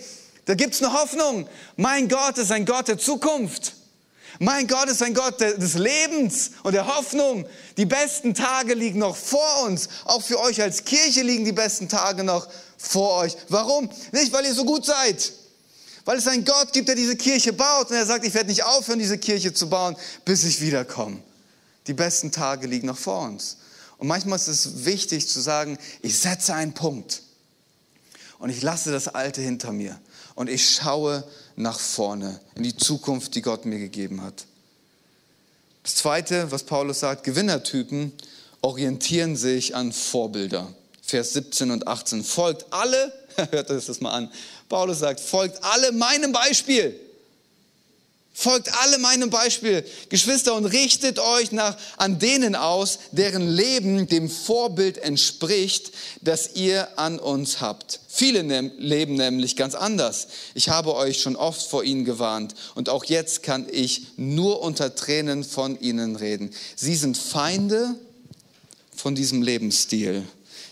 [0.49, 1.47] da gibt es eine Hoffnung.
[1.77, 3.75] Mein Gott ist ein Gott der Zukunft.
[4.39, 7.47] Mein Gott ist ein Gott des Lebens und der Hoffnung.
[7.77, 9.91] Die besten Tage liegen noch vor uns.
[10.07, 13.37] Auch für euch als Kirche liegen die besten Tage noch vor euch.
[13.51, 13.91] Warum?
[14.13, 15.35] Nicht, weil ihr so gut seid.
[16.07, 17.91] Weil es einen Gott gibt, der diese Kirche baut.
[17.91, 21.19] Und er sagt, ich werde nicht aufhören, diese Kirche zu bauen, bis ich wiederkomme.
[21.89, 23.59] Die besten Tage liegen noch vor uns.
[23.99, 27.21] Und manchmal ist es wichtig zu sagen, ich setze einen Punkt.
[28.39, 30.01] Und ich lasse das Alte hinter mir
[30.39, 31.25] und ich schaue
[31.57, 34.45] nach vorne in die Zukunft, die Gott mir gegeben hat.
[35.83, 38.13] Das Zweite, was Paulus sagt, Gewinnertypen
[38.61, 40.73] orientieren sich an Vorbilder.
[41.03, 42.23] Vers 17 und 18.
[42.23, 43.13] Folgt alle,
[43.51, 44.31] hört euch das mal an,
[44.69, 46.95] Paulus sagt, folgt alle meinem Beispiel.
[48.41, 54.31] Folgt alle meinem Beispiel, Geschwister, und richtet euch nach, an denen aus, deren Leben dem
[54.31, 57.99] Vorbild entspricht, das ihr an uns habt.
[58.07, 60.29] Viele ne leben nämlich ganz anders.
[60.55, 64.95] Ich habe euch schon oft vor ihnen gewarnt und auch jetzt kann ich nur unter
[64.95, 66.55] Tränen von ihnen reden.
[66.77, 67.97] Sie sind Feinde
[68.95, 70.23] von diesem Lebensstil.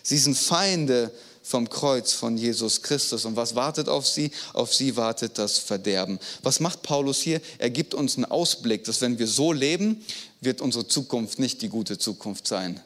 [0.04, 1.10] Sie sind Feinde
[1.46, 3.24] vom Kreuz von Jesus Christus.
[3.24, 4.32] Und was wartet auf sie?
[4.52, 6.18] Auf sie wartet das Verderben.
[6.42, 7.40] Was macht Paulus hier?
[7.58, 10.04] Er gibt uns einen Ausblick, dass wenn wir so leben,
[10.40, 12.80] wird unsere Zukunft nicht die gute Zukunft sein.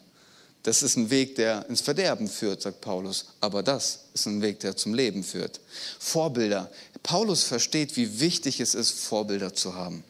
[0.63, 3.27] Das ist ein Weg, der ins Verderben führt, sagt Paulus.
[3.41, 5.59] Aber das ist ein Weg, der zum Leben führt.
[5.99, 6.71] Vorbilder.
[7.03, 10.05] Paulus versteht, wie wichtig es ist, Vorbilder zu haben.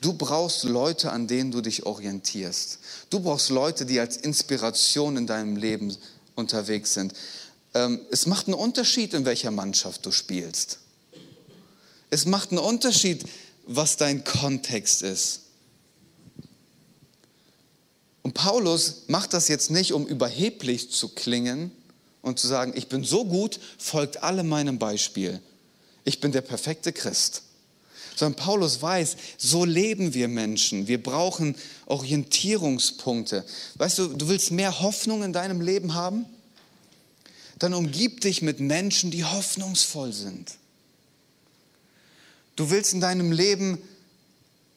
[0.00, 2.78] Du brauchst Leute, an denen du dich orientierst.
[3.10, 5.96] Du brauchst Leute, die als Inspiration in deinem Leben
[6.36, 7.12] unterwegs sind.
[7.74, 10.78] Ähm, es macht einen Unterschied, in welcher Mannschaft du spielst.
[12.10, 13.24] Es macht einen Unterschied,
[13.66, 15.42] was dein Kontext ist.
[18.22, 21.70] Und Paulus macht das jetzt nicht, um überheblich zu klingen
[22.22, 25.40] und zu sagen, ich bin so gut, folgt alle meinem Beispiel.
[26.04, 27.42] Ich bin der perfekte Christ.
[28.16, 30.88] Sondern Paulus weiß, so leben wir Menschen.
[30.88, 31.56] Wir brauchen
[31.86, 33.44] Orientierungspunkte.
[33.76, 36.26] Weißt du, du willst mehr Hoffnung in deinem Leben haben?
[37.60, 40.54] Dann umgib dich mit Menschen, die hoffnungsvoll sind.
[42.56, 43.78] Du willst in deinem Leben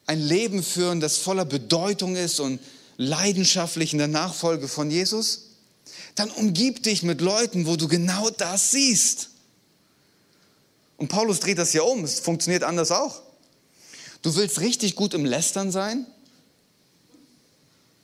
[0.06, 2.60] ein Leben führen, das voller Bedeutung ist und
[2.98, 5.50] leidenschaftlich in der Nachfolge von Jesus?
[6.15, 9.30] Dann umgib dich mit Leuten, wo du genau das siehst.
[10.98, 13.22] Und Paulus dreht das ja um, es funktioniert anders auch.
[14.22, 16.06] Du willst richtig gut im Lästern sein?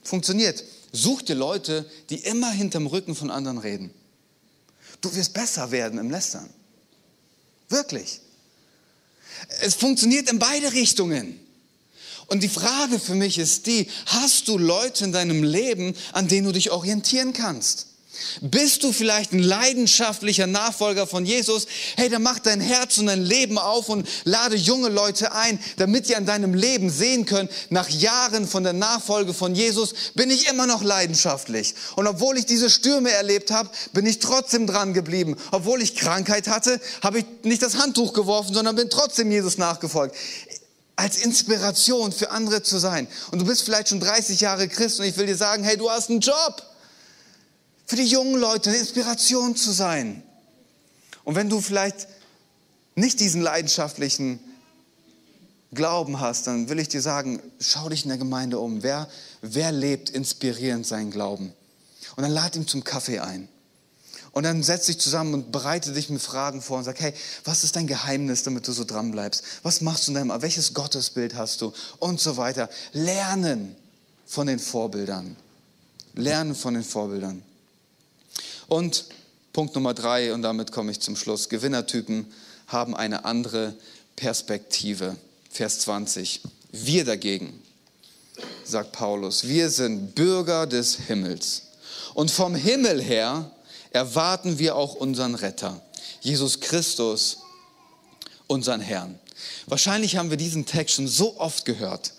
[0.02, 0.64] Funktioniert.
[0.92, 3.90] Such dir Leute, die immer hinterm Rücken von anderen reden.
[5.00, 6.48] Du wirst besser werden im Lästern.
[7.68, 8.20] Wirklich.
[9.60, 11.38] Es funktioniert in beide Richtungen.
[12.26, 16.46] Und die Frage für mich ist die, hast du Leute in deinem Leben, an denen
[16.46, 17.89] du dich orientieren kannst?
[18.40, 21.66] Bist du vielleicht ein leidenschaftlicher Nachfolger von Jesus?
[21.96, 26.06] Hey, dann mach dein Herz und dein Leben auf und lade junge Leute ein, damit
[26.06, 30.48] sie an deinem Leben sehen können, nach Jahren von der Nachfolge von Jesus bin ich
[30.48, 31.74] immer noch leidenschaftlich.
[31.96, 35.36] Und obwohl ich diese Stürme erlebt habe, bin ich trotzdem dran geblieben.
[35.50, 40.14] Obwohl ich Krankheit hatte, habe ich nicht das Handtuch geworfen, sondern bin trotzdem Jesus nachgefolgt
[41.00, 43.08] als Inspiration für andere zu sein.
[43.30, 45.90] Und du bist vielleicht schon 30 Jahre Christ und ich will dir sagen, hey, du
[45.90, 46.62] hast einen Job
[47.90, 50.22] für die jungen Leute eine Inspiration zu sein.
[51.24, 52.06] Und wenn du vielleicht
[52.94, 54.38] nicht diesen leidenschaftlichen
[55.72, 58.84] Glauben hast, dann will ich dir sagen, schau dich in der Gemeinde um.
[58.84, 59.08] Wer,
[59.42, 61.52] wer lebt inspirierend seinen Glauben?
[62.14, 63.48] Und dann lad ihn zum Kaffee ein.
[64.30, 67.12] Und dann setz dich zusammen und bereite dich mit Fragen vor und sag, hey,
[67.42, 69.42] was ist dein Geheimnis, damit du so dran bleibst?
[69.64, 71.72] Was machst du in deinem, welches Gottesbild hast du?
[71.98, 72.70] Und so weiter.
[72.92, 73.74] Lernen
[74.26, 75.34] von den Vorbildern.
[76.14, 77.42] Lernen von den Vorbildern.
[78.70, 79.06] Und
[79.52, 82.32] Punkt Nummer drei, und damit komme ich zum Schluss, Gewinnertypen
[82.68, 83.74] haben eine andere
[84.14, 85.16] Perspektive.
[85.50, 86.42] Vers 20.
[86.70, 87.60] Wir dagegen,
[88.62, 91.62] sagt Paulus, wir sind Bürger des Himmels.
[92.14, 93.50] Und vom Himmel her
[93.90, 95.82] erwarten wir auch unseren Retter,
[96.20, 97.38] Jesus Christus,
[98.46, 99.18] unseren Herrn.
[99.66, 102.12] Wahrscheinlich haben wir diesen Text schon so oft gehört.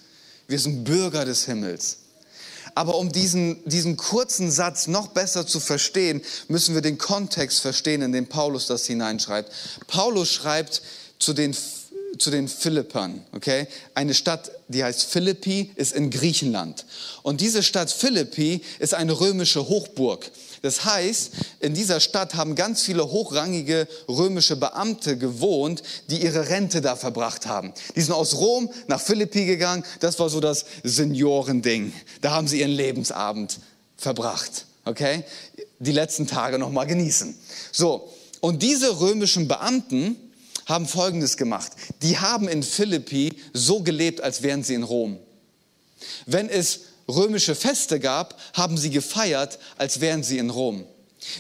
[0.48, 2.01] Wir sind Bürger des Himmels.
[2.76, 8.02] Aber um diesen, diesen kurzen Satz noch besser zu verstehen, müssen wir den Kontext verstehen,
[8.02, 9.52] in den Paulus das hineinschreibt.
[9.88, 10.82] Paulus schreibt
[11.20, 11.56] zu den
[12.18, 13.68] zu den Philippern, okay?
[13.96, 16.86] Eine Stadt, die heißt Philippi, ist in Griechenland.
[17.24, 20.30] Und diese Stadt Philippi ist eine römische Hochburg.
[20.62, 26.82] Das heißt, in dieser Stadt haben ganz viele hochrangige römische Beamte gewohnt, die ihre Rente
[26.82, 27.74] da verbracht haben.
[27.96, 29.84] Die sind aus Rom nach Philippi gegangen.
[30.00, 31.94] Das war so das Seniorending.
[32.22, 33.60] Da haben sie ihren Lebensabend
[33.98, 35.24] verbracht, okay?
[35.80, 37.36] Die letzten Tage noch mal genießen.
[37.72, 38.10] So.
[38.40, 40.16] Und diese römischen Beamten,
[40.72, 41.74] haben Folgendes gemacht.
[42.02, 45.20] Die haben in Philippi so gelebt, als wären sie in Rom.
[46.26, 46.82] Wenn es
[47.16, 50.86] römische Feste gab, haben sie gefeiert, als wären sie in Rom.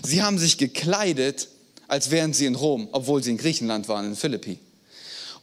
[0.03, 1.47] Sie haben sich gekleidet,
[1.88, 4.59] als wären sie in Rom, obwohl sie in Griechenland waren, in Philippi.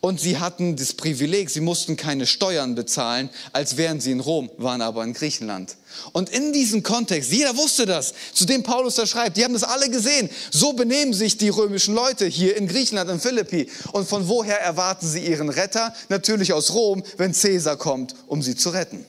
[0.01, 4.49] Und sie hatten das Privileg, sie mussten keine Steuern bezahlen, als wären sie in Rom,
[4.57, 5.77] waren aber in Griechenland.
[6.13, 9.65] Und in diesem Kontext, jeder wusste das, zu dem Paulus da schreibt, die haben das
[9.65, 10.31] alle gesehen.
[10.53, 13.69] So benehmen sich die römischen Leute hier in Griechenland, in Philippi.
[13.91, 15.93] Und von woher erwarten sie ihren Retter?
[16.09, 19.05] Natürlich aus Rom, wenn Caesar kommt, um sie zu retten.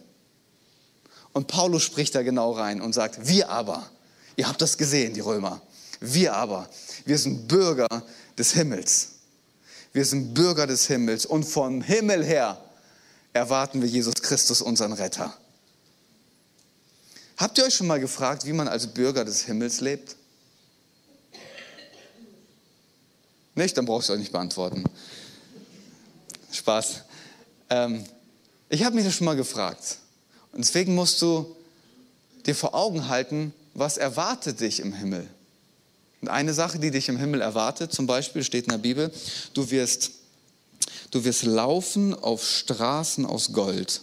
[1.34, 3.90] Und Paulus spricht da genau rein und sagt, wir aber,
[4.36, 5.62] ihr habt das gesehen, die Römer,
[6.00, 6.70] wir aber,
[7.06, 7.88] wir sind Bürger
[8.38, 9.10] des Himmels.
[9.92, 12.64] Wir sind Bürger des Himmels und vom Himmel her
[13.34, 15.36] erwarten wir Jesus Christus, unseren Retter.
[17.38, 20.16] Habt ihr euch schon mal gefragt, wie man als Bürger des Himmels lebt?
[23.56, 23.78] Nicht?
[23.78, 24.84] Dann brauchst du euch nicht beantworten.
[26.52, 27.04] Spaß.
[27.70, 28.04] Ähm,
[28.70, 30.00] ich habe mich das schon mal gefragt.
[30.52, 31.56] Und deswegen musst du
[32.46, 35.28] dir vor Augen halten, was erwartet dich im Himmel?
[36.22, 39.12] Und eine Sache, die dich im Himmel erwartet, zum Beispiel steht in der Bibel,
[39.54, 40.12] du wirst,
[41.12, 44.02] du wirst laufen auf Straßen aus Gold.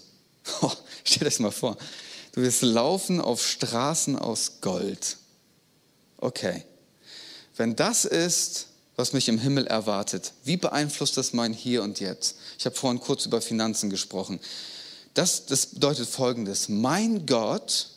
[0.62, 0.72] Oh,
[1.04, 1.76] stell das mal vor.
[2.32, 5.16] Du wirst laufen auf Straßen aus Gold.
[6.18, 6.64] Okay.
[7.56, 8.66] Wenn das ist,
[8.96, 12.36] was mich im Himmel erwartet, wie beeinflusst das mein Hier und Jetzt?
[12.58, 14.40] Ich habe vorhin kurz über Finanzen gesprochen.
[15.16, 16.68] Das, das bedeutet Folgendes.
[16.68, 17.88] Mein Gott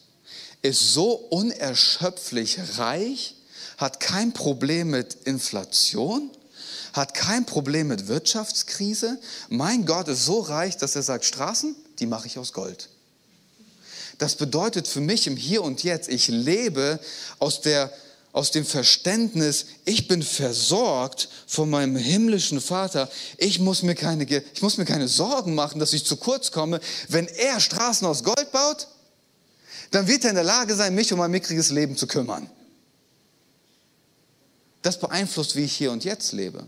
[0.62, 3.36] ist so unerschöpflich reich,
[3.78, 6.32] hat kein Problem mit Inflation,
[6.94, 9.20] hat kein Problem mit Wirtschaftskrise.
[9.50, 12.88] Mein Gott ist so reich, dass er sagt, Straßen, die mache ich aus Gold.
[14.18, 17.02] Das bedeutet für mich im Hier und Jetzt, ich lebe
[17.38, 17.92] aus, der,
[18.32, 23.10] aus dem Verständnis, ich bin versorgt von meinem himmlischen Vater.
[23.38, 26.80] Ich muss, mir keine, ich muss mir keine Sorgen machen, dass ich zu kurz komme.
[27.08, 28.88] Wenn er Straßen aus Gold baut,
[29.92, 32.50] dann wird er in der Lage sein, mich um mein mickriges Leben zu kümmern.
[34.84, 36.66] Das beeinflusst, wie ich hier und jetzt lebe.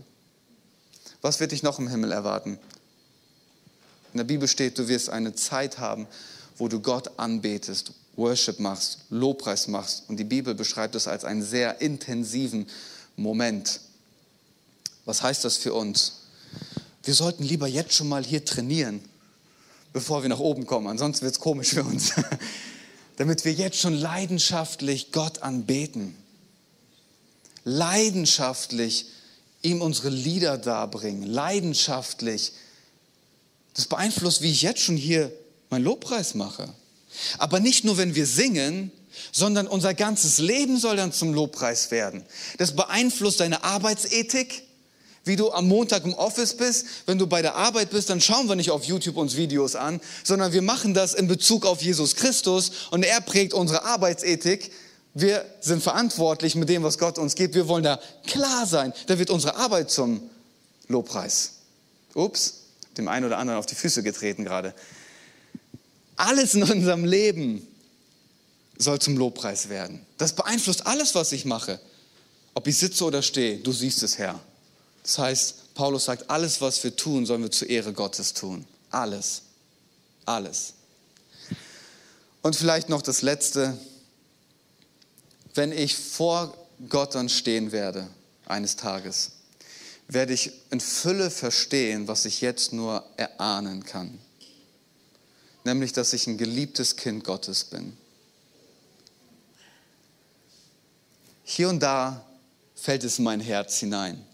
[1.20, 2.58] Was wird dich noch im Himmel erwarten?
[4.12, 6.08] In der Bibel steht, du wirst eine Zeit haben,
[6.58, 10.04] wo du Gott anbetest, Worship machst, Lobpreis machst.
[10.08, 12.66] Und die Bibel beschreibt es als einen sehr intensiven
[13.16, 13.80] Moment.
[15.04, 16.20] Was heißt das für uns?
[17.04, 19.00] Wir sollten lieber jetzt schon mal hier trainieren,
[19.92, 20.86] bevor wir nach oben kommen.
[20.86, 22.12] Ansonsten wird es komisch für uns.
[23.16, 26.16] Damit wir jetzt schon leidenschaftlich Gott anbeten
[27.64, 29.06] leidenschaftlich
[29.62, 32.52] ihm unsere Lieder darbringen, leidenschaftlich.
[33.74, 35.32] Das beeinflusst, wie ich jetzt schon hier
[35.70, 36.68] meinen Lobpreis mache.
[37.38, 38.90] Aber nicht nur, wenn wir singen,
[39.30, 42.24] sondern unser ganzes Leben soll dann zum Lobpreis werden.
[42.58, 44.62] Das beeinflusst deine Arbeitsethik,
[45.24, 46.86] wie du am Montag im Office bist.
[47.06, 50.00] Wenn du bei der Arbeit bist, dann schauen wir nicht auf YouTube uns Videos an,
[50.24, 54.72] sondern wir machen das in Bezug auf Jesus Christus und er prägt unsere Arbeitsethik
[55.14, 57.54] wir sind verantwortlich mit dem, was Gott uns gibt.
[57.54, 58.92] Wir wollen da klar sein.
[59.06, 60.22] Da wird unsere Arbeit zum
[60.88, 61.52] Lobpreis.
[62.14, 62.54] Ups,
[62.96, 64.74] dem einen oder anderen auf die Füße getreten gerade.
[66.22, 67.66] Alles in unserem Leben
[68.78, 70.06] soll zum Lobpreis werden.
[70.18, 71.80] Das beeinflusst alles, was ich mache.
[72.54, 74.38] Ob ich sitze oder stehe, du siehst es, Herr.
[75.02, 78.64] Das heißt, Paulus sagt, alles, was wir tun, sollen wir zur Ehre Gottes tun.
[78.90, 79.42] Alles.
[80.24, 80.74] Alles.
[82.42, 83.76] Und vielleicht noch das Letzte,
[85.54, 86.56] wenn ich vor
[86.88, 88.06] Gott dann stehen werde,
[88.46, 89.32] eines Tages,
[90.06, 94.20] werde ich in Fülle verstehen, was ich jetzt nur erahnen kann.
[95.64, 97.96] Nämlich, dass ich ein geliebtes Kind Gottes bin.
[101.44, 102.24] Hier und da
[102.74, 104.24] fällt es in mein Herz hinein.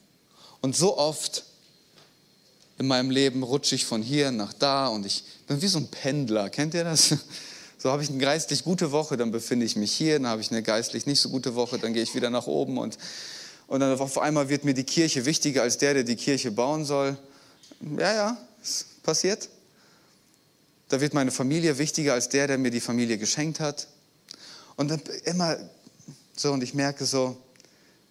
[0.61, 1.45] Und so oft
[2.79, 5.89] in meinem Leben rutsche ich von hier nach da und ich bin wie so ein
[5.89, 6.49] Pendler.
[6.49, 7.15] Kennt ihr das?
[7.81, 10.51] So habe ich eine geistlich gute Woche, dann befinde ich mich hier, dann habe ich
[10.51, 12.99] eine geistlich nicht so gute Woche, dann gehe ich wieder nach oben und,
[13.69, 16.85] Und dann auf einmal wird mir die Kirche wichtiger als der, der die Kirche bauen
[16.85, 17.17] soll.
[17.99, 19.49] Ja, ja, es passiert.
[20.89, 23.89] Da wird meine Familie wichtiger als der, der mir die Familie geschenkt hat.
[24.77, 25.59] Und dann immer
[26.37, 27.37] so, und ich merke so,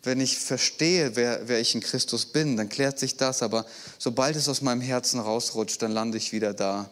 [0.04, 3.42] wenn ich verstehe, wer, wer ich in Christus bin, dann klärt sich das.
[3.42, 3.66] Aber
[3.98, 6.90] sobald es aus meinem Herzen rausrutscht, dann lande ich wieder da.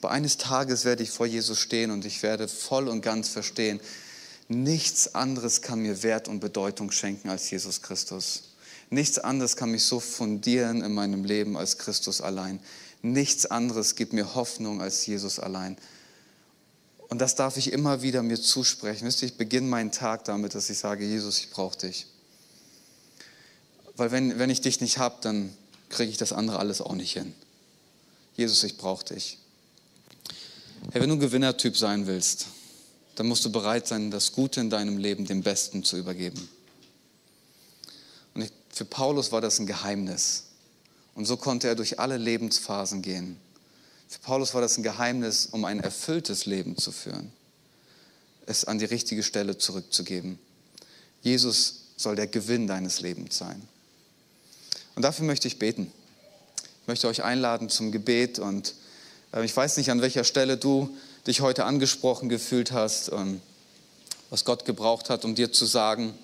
[0.00, 3.80] Aber eines Tages werde ich vor Jesus stehen und ich werde voll und ganz verstehen,
[4.48, 8.54] nichts anderes kann mir Wert und Bedeutung schenken als Jesus Christus.
[8.90, 12.60] Nichts anderes kann mich so fundieren in meinem Leben als Christus allein.
[13.02, 15.76] Nichts anderes gibt mir Hoffnung als Jesus allein.
[17.08, 19.06] Und das darf ich immer wieder mir zusprechen.
[19.06, 22.06] Wisst ihr, ich beginne meinen Tag damit, dass ich sage, Jesus, ich brauche dich.
[23.96, 25.54] Weil wenn, wenn ich dich nicht habe, dann
[25.90, 27.34] kriege ich das andere alles auch nicht hin.
[28.36, 29.38] Jesus, ich brauche dich.
[30.90, 32.46] Hey, wenn du ein Gewinnertyp sein willst,
[33.16, 36.48] dann musst du bereit sein, das Gute in deinem Leben dem Besten zu übergeben.
[38.34, 40.44] Und ich, für Paulus war das ein Geheimnis.
[41.14, 43.36] Und so konnte er durch alle Lebensphasen gehen.
[44.08, 47.32] Für Paulus war das ein Geheimnis, um ein erfülltes Leben zu führen,
[48.46, 50.38] es an die richtige Stelle zurückzugeben.
[51.22, 53.62] Jesus soll der Gewinn deines Lebens sein.
[54.94, 55.90] Und dafür möchte ich beten.
[56.82, 58.74] Ich möchte euch einladen zum Gebet und
[59.32, 60.94] äh, ich weiß nicht, an welcher Stelle du
[61.26, 63.40] dich heute angesprochen gefühlt hast, ähm,
[64.30, 66.14] was Gott gebraucht hat, um dir zu sagen.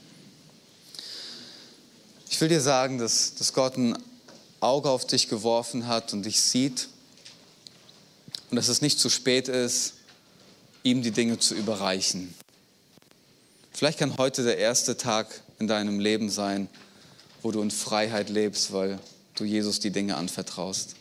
[2.29, 3.97] Ich will dir sagen, dass, dass Gott ein
[4.61, 6.89] Auge auf dich geworfen hat und dich sieht
[8.51, 9.95] und dass es nicht zu spät ist,
[10.83, 12.35] ihm die Dinge zu überreichen.
[13.73, 16.69] Vielleicht kann heute der erste Tag in deinem Leben sein,
[17.43, 18.99] wo du in Freiheit lebst, weil
[19.37, 20.97] du Jesus die Dinge anvertraust.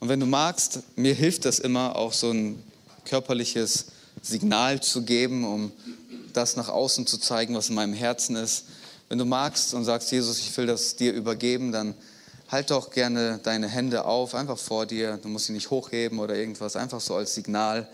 [0.00, 2.62] Und wenn du magst, mir hilft das immer, auch so ein
[3.04, 3.86] körperliches
[4.22, 5.72] Signal zu geben, um
[6.32, 8.64] das nach außen zu zeigen, was in meinem Herzen ist.
[9.08, 11.94] Wenn du magst und sagst, Jesus, ich will das dir übergeben, dann
[12.48, 15.18] halt doch gerne deine Hände auf, einfach vor dir.
[15.18, 17.88] Du musst sie nicht hochheben oder irgendwas, einfach so als Signal.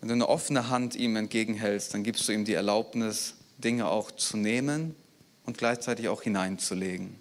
[0.00, 4.10] Wenn du eine offene Hand ihm entgegenhältst, dann gibst du ihm die Erlaubnis, Dinge auch
[4.10, 4.96] zu nehmen
[5.44, 7.14] und gleichzeitig auch hineinzulegen.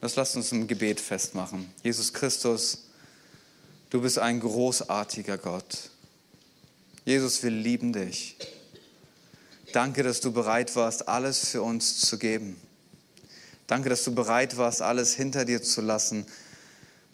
[0.00, 1.70] Das lasst uns im Gebet festmachen.
[1.82, 2.84] Jesus Christus,
[3.88, 5.90] du bist ein großartiger Gott.
[7.06, 8.36] Jesus, wir lieben dich.
[9.76, 12.56] Danke, dass du bereit warst, alles für uns zu geben.
[13.66, 16.24] Danke, dass du bereit warst, alles hinter dir zu lassen.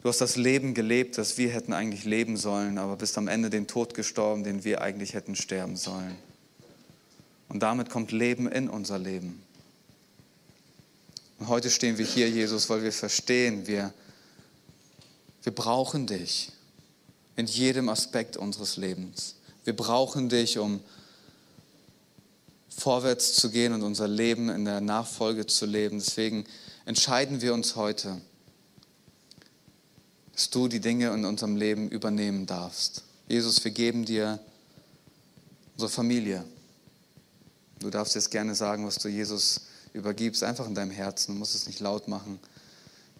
[0.01, 3.49] Du hast das Leben gelebt, das wir hätten eigentlich leben sollen, aber bist am Ende
[3.49, 6.15] den Tod gestorben, den wir eigentlich hätten sterben sollen.
[7.49, 9.43] Und damit kommt Leben in unser Leben.
[11.39, 13.93] Und heute stehen wir hier, Jesus, weil wir verstehen, wir,
[15.43, 16.53] wir brauchen dich
[17.35, 19.35] in jedem Aspekt unseres Lebens.
[19.65, 20.79] Wir brauchen dich, um
[22.75, 25.99] vorwärts zu gehen und unser Leben in der Nachfolge zu leben.
[25.99, 26.45] Deswegen
[26.85, 28.19] entscheiden wir uns heute,
[30.33, 33.03] dass du die Dinge in unserem Leben übernehmen darfst.
[33.27, 34.39] Jesus, wir geben dir
[35.75, 36.43] unsere Familie.
[37.79, 39.61] Du darfst jetzt gerne sagen, was du Jesus
[39.93, 41.33] übergibst, einfach in deinem Herzen.
[41.33, 42.39] Du musst es nicht laut machen.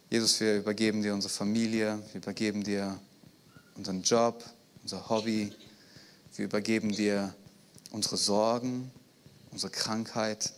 [0.09, 2.99] Jesus, wir übergeben dir unsere Familie, wir übergeben dir
[3.75, 4.43] unseren Job,
[4.81, 5.51] unser Hobby,
[6.35, 7.33] wir übergeben dir
[7.91, 8.91] unsere Sorgen,
[9.53, 10.51] unsere Krankheit.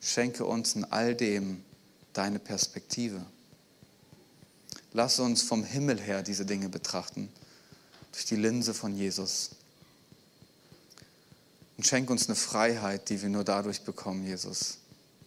[0.00, 1.62] Schenke uns in all dem
[2.12, 3.24] deine Perspektive.
[4.92, 7.30] Lass uns vom Himmel her diese Dinge betrachten,
[8.12, 9.50] durch die Linse von Jesus.
[11.76, 14.78] Und schenk uns eine Freiheit, die wir nur dadurch bekommen, Jesus,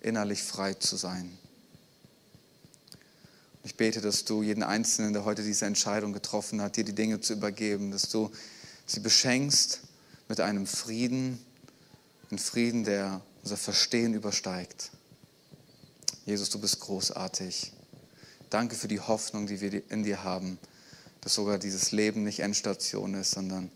[0.01, 1.37] innerlich frei zu sein.
[3.63, 7.21] Ich bete, dass du jeden Einzelnen, der heute diese Entscheidung getroffen hat, dir die Dinge
[7.21, 8.29] zu übergeben, dass du
[8.85, 9.79] sie beschenkst
[10.27, 11.39] mit einem Frieden,
[12.29, 14.91] einen Frieden, der unser Verstehen übersteigt.
[16.25, 17.73] Jesus, du bist großartig.
[18.49, 20.57] Danke für die Hoffnung, die wir in dir haben,
[21.21, 23.71] dass sogar dieses Leben nicht Endstation ist, sondern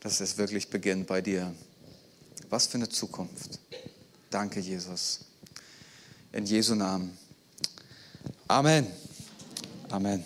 [0.00, 1.54] dass es wirklich beginnt bei dir.
[2.50, 3.58] Was für eine Zukunft.
[4.30, 5.20] Danke, Jesus.
[6.32, 7.16] In Jesu Namen.
[8.48, 8.86] Amen.
[9.90, 10.24] Amen.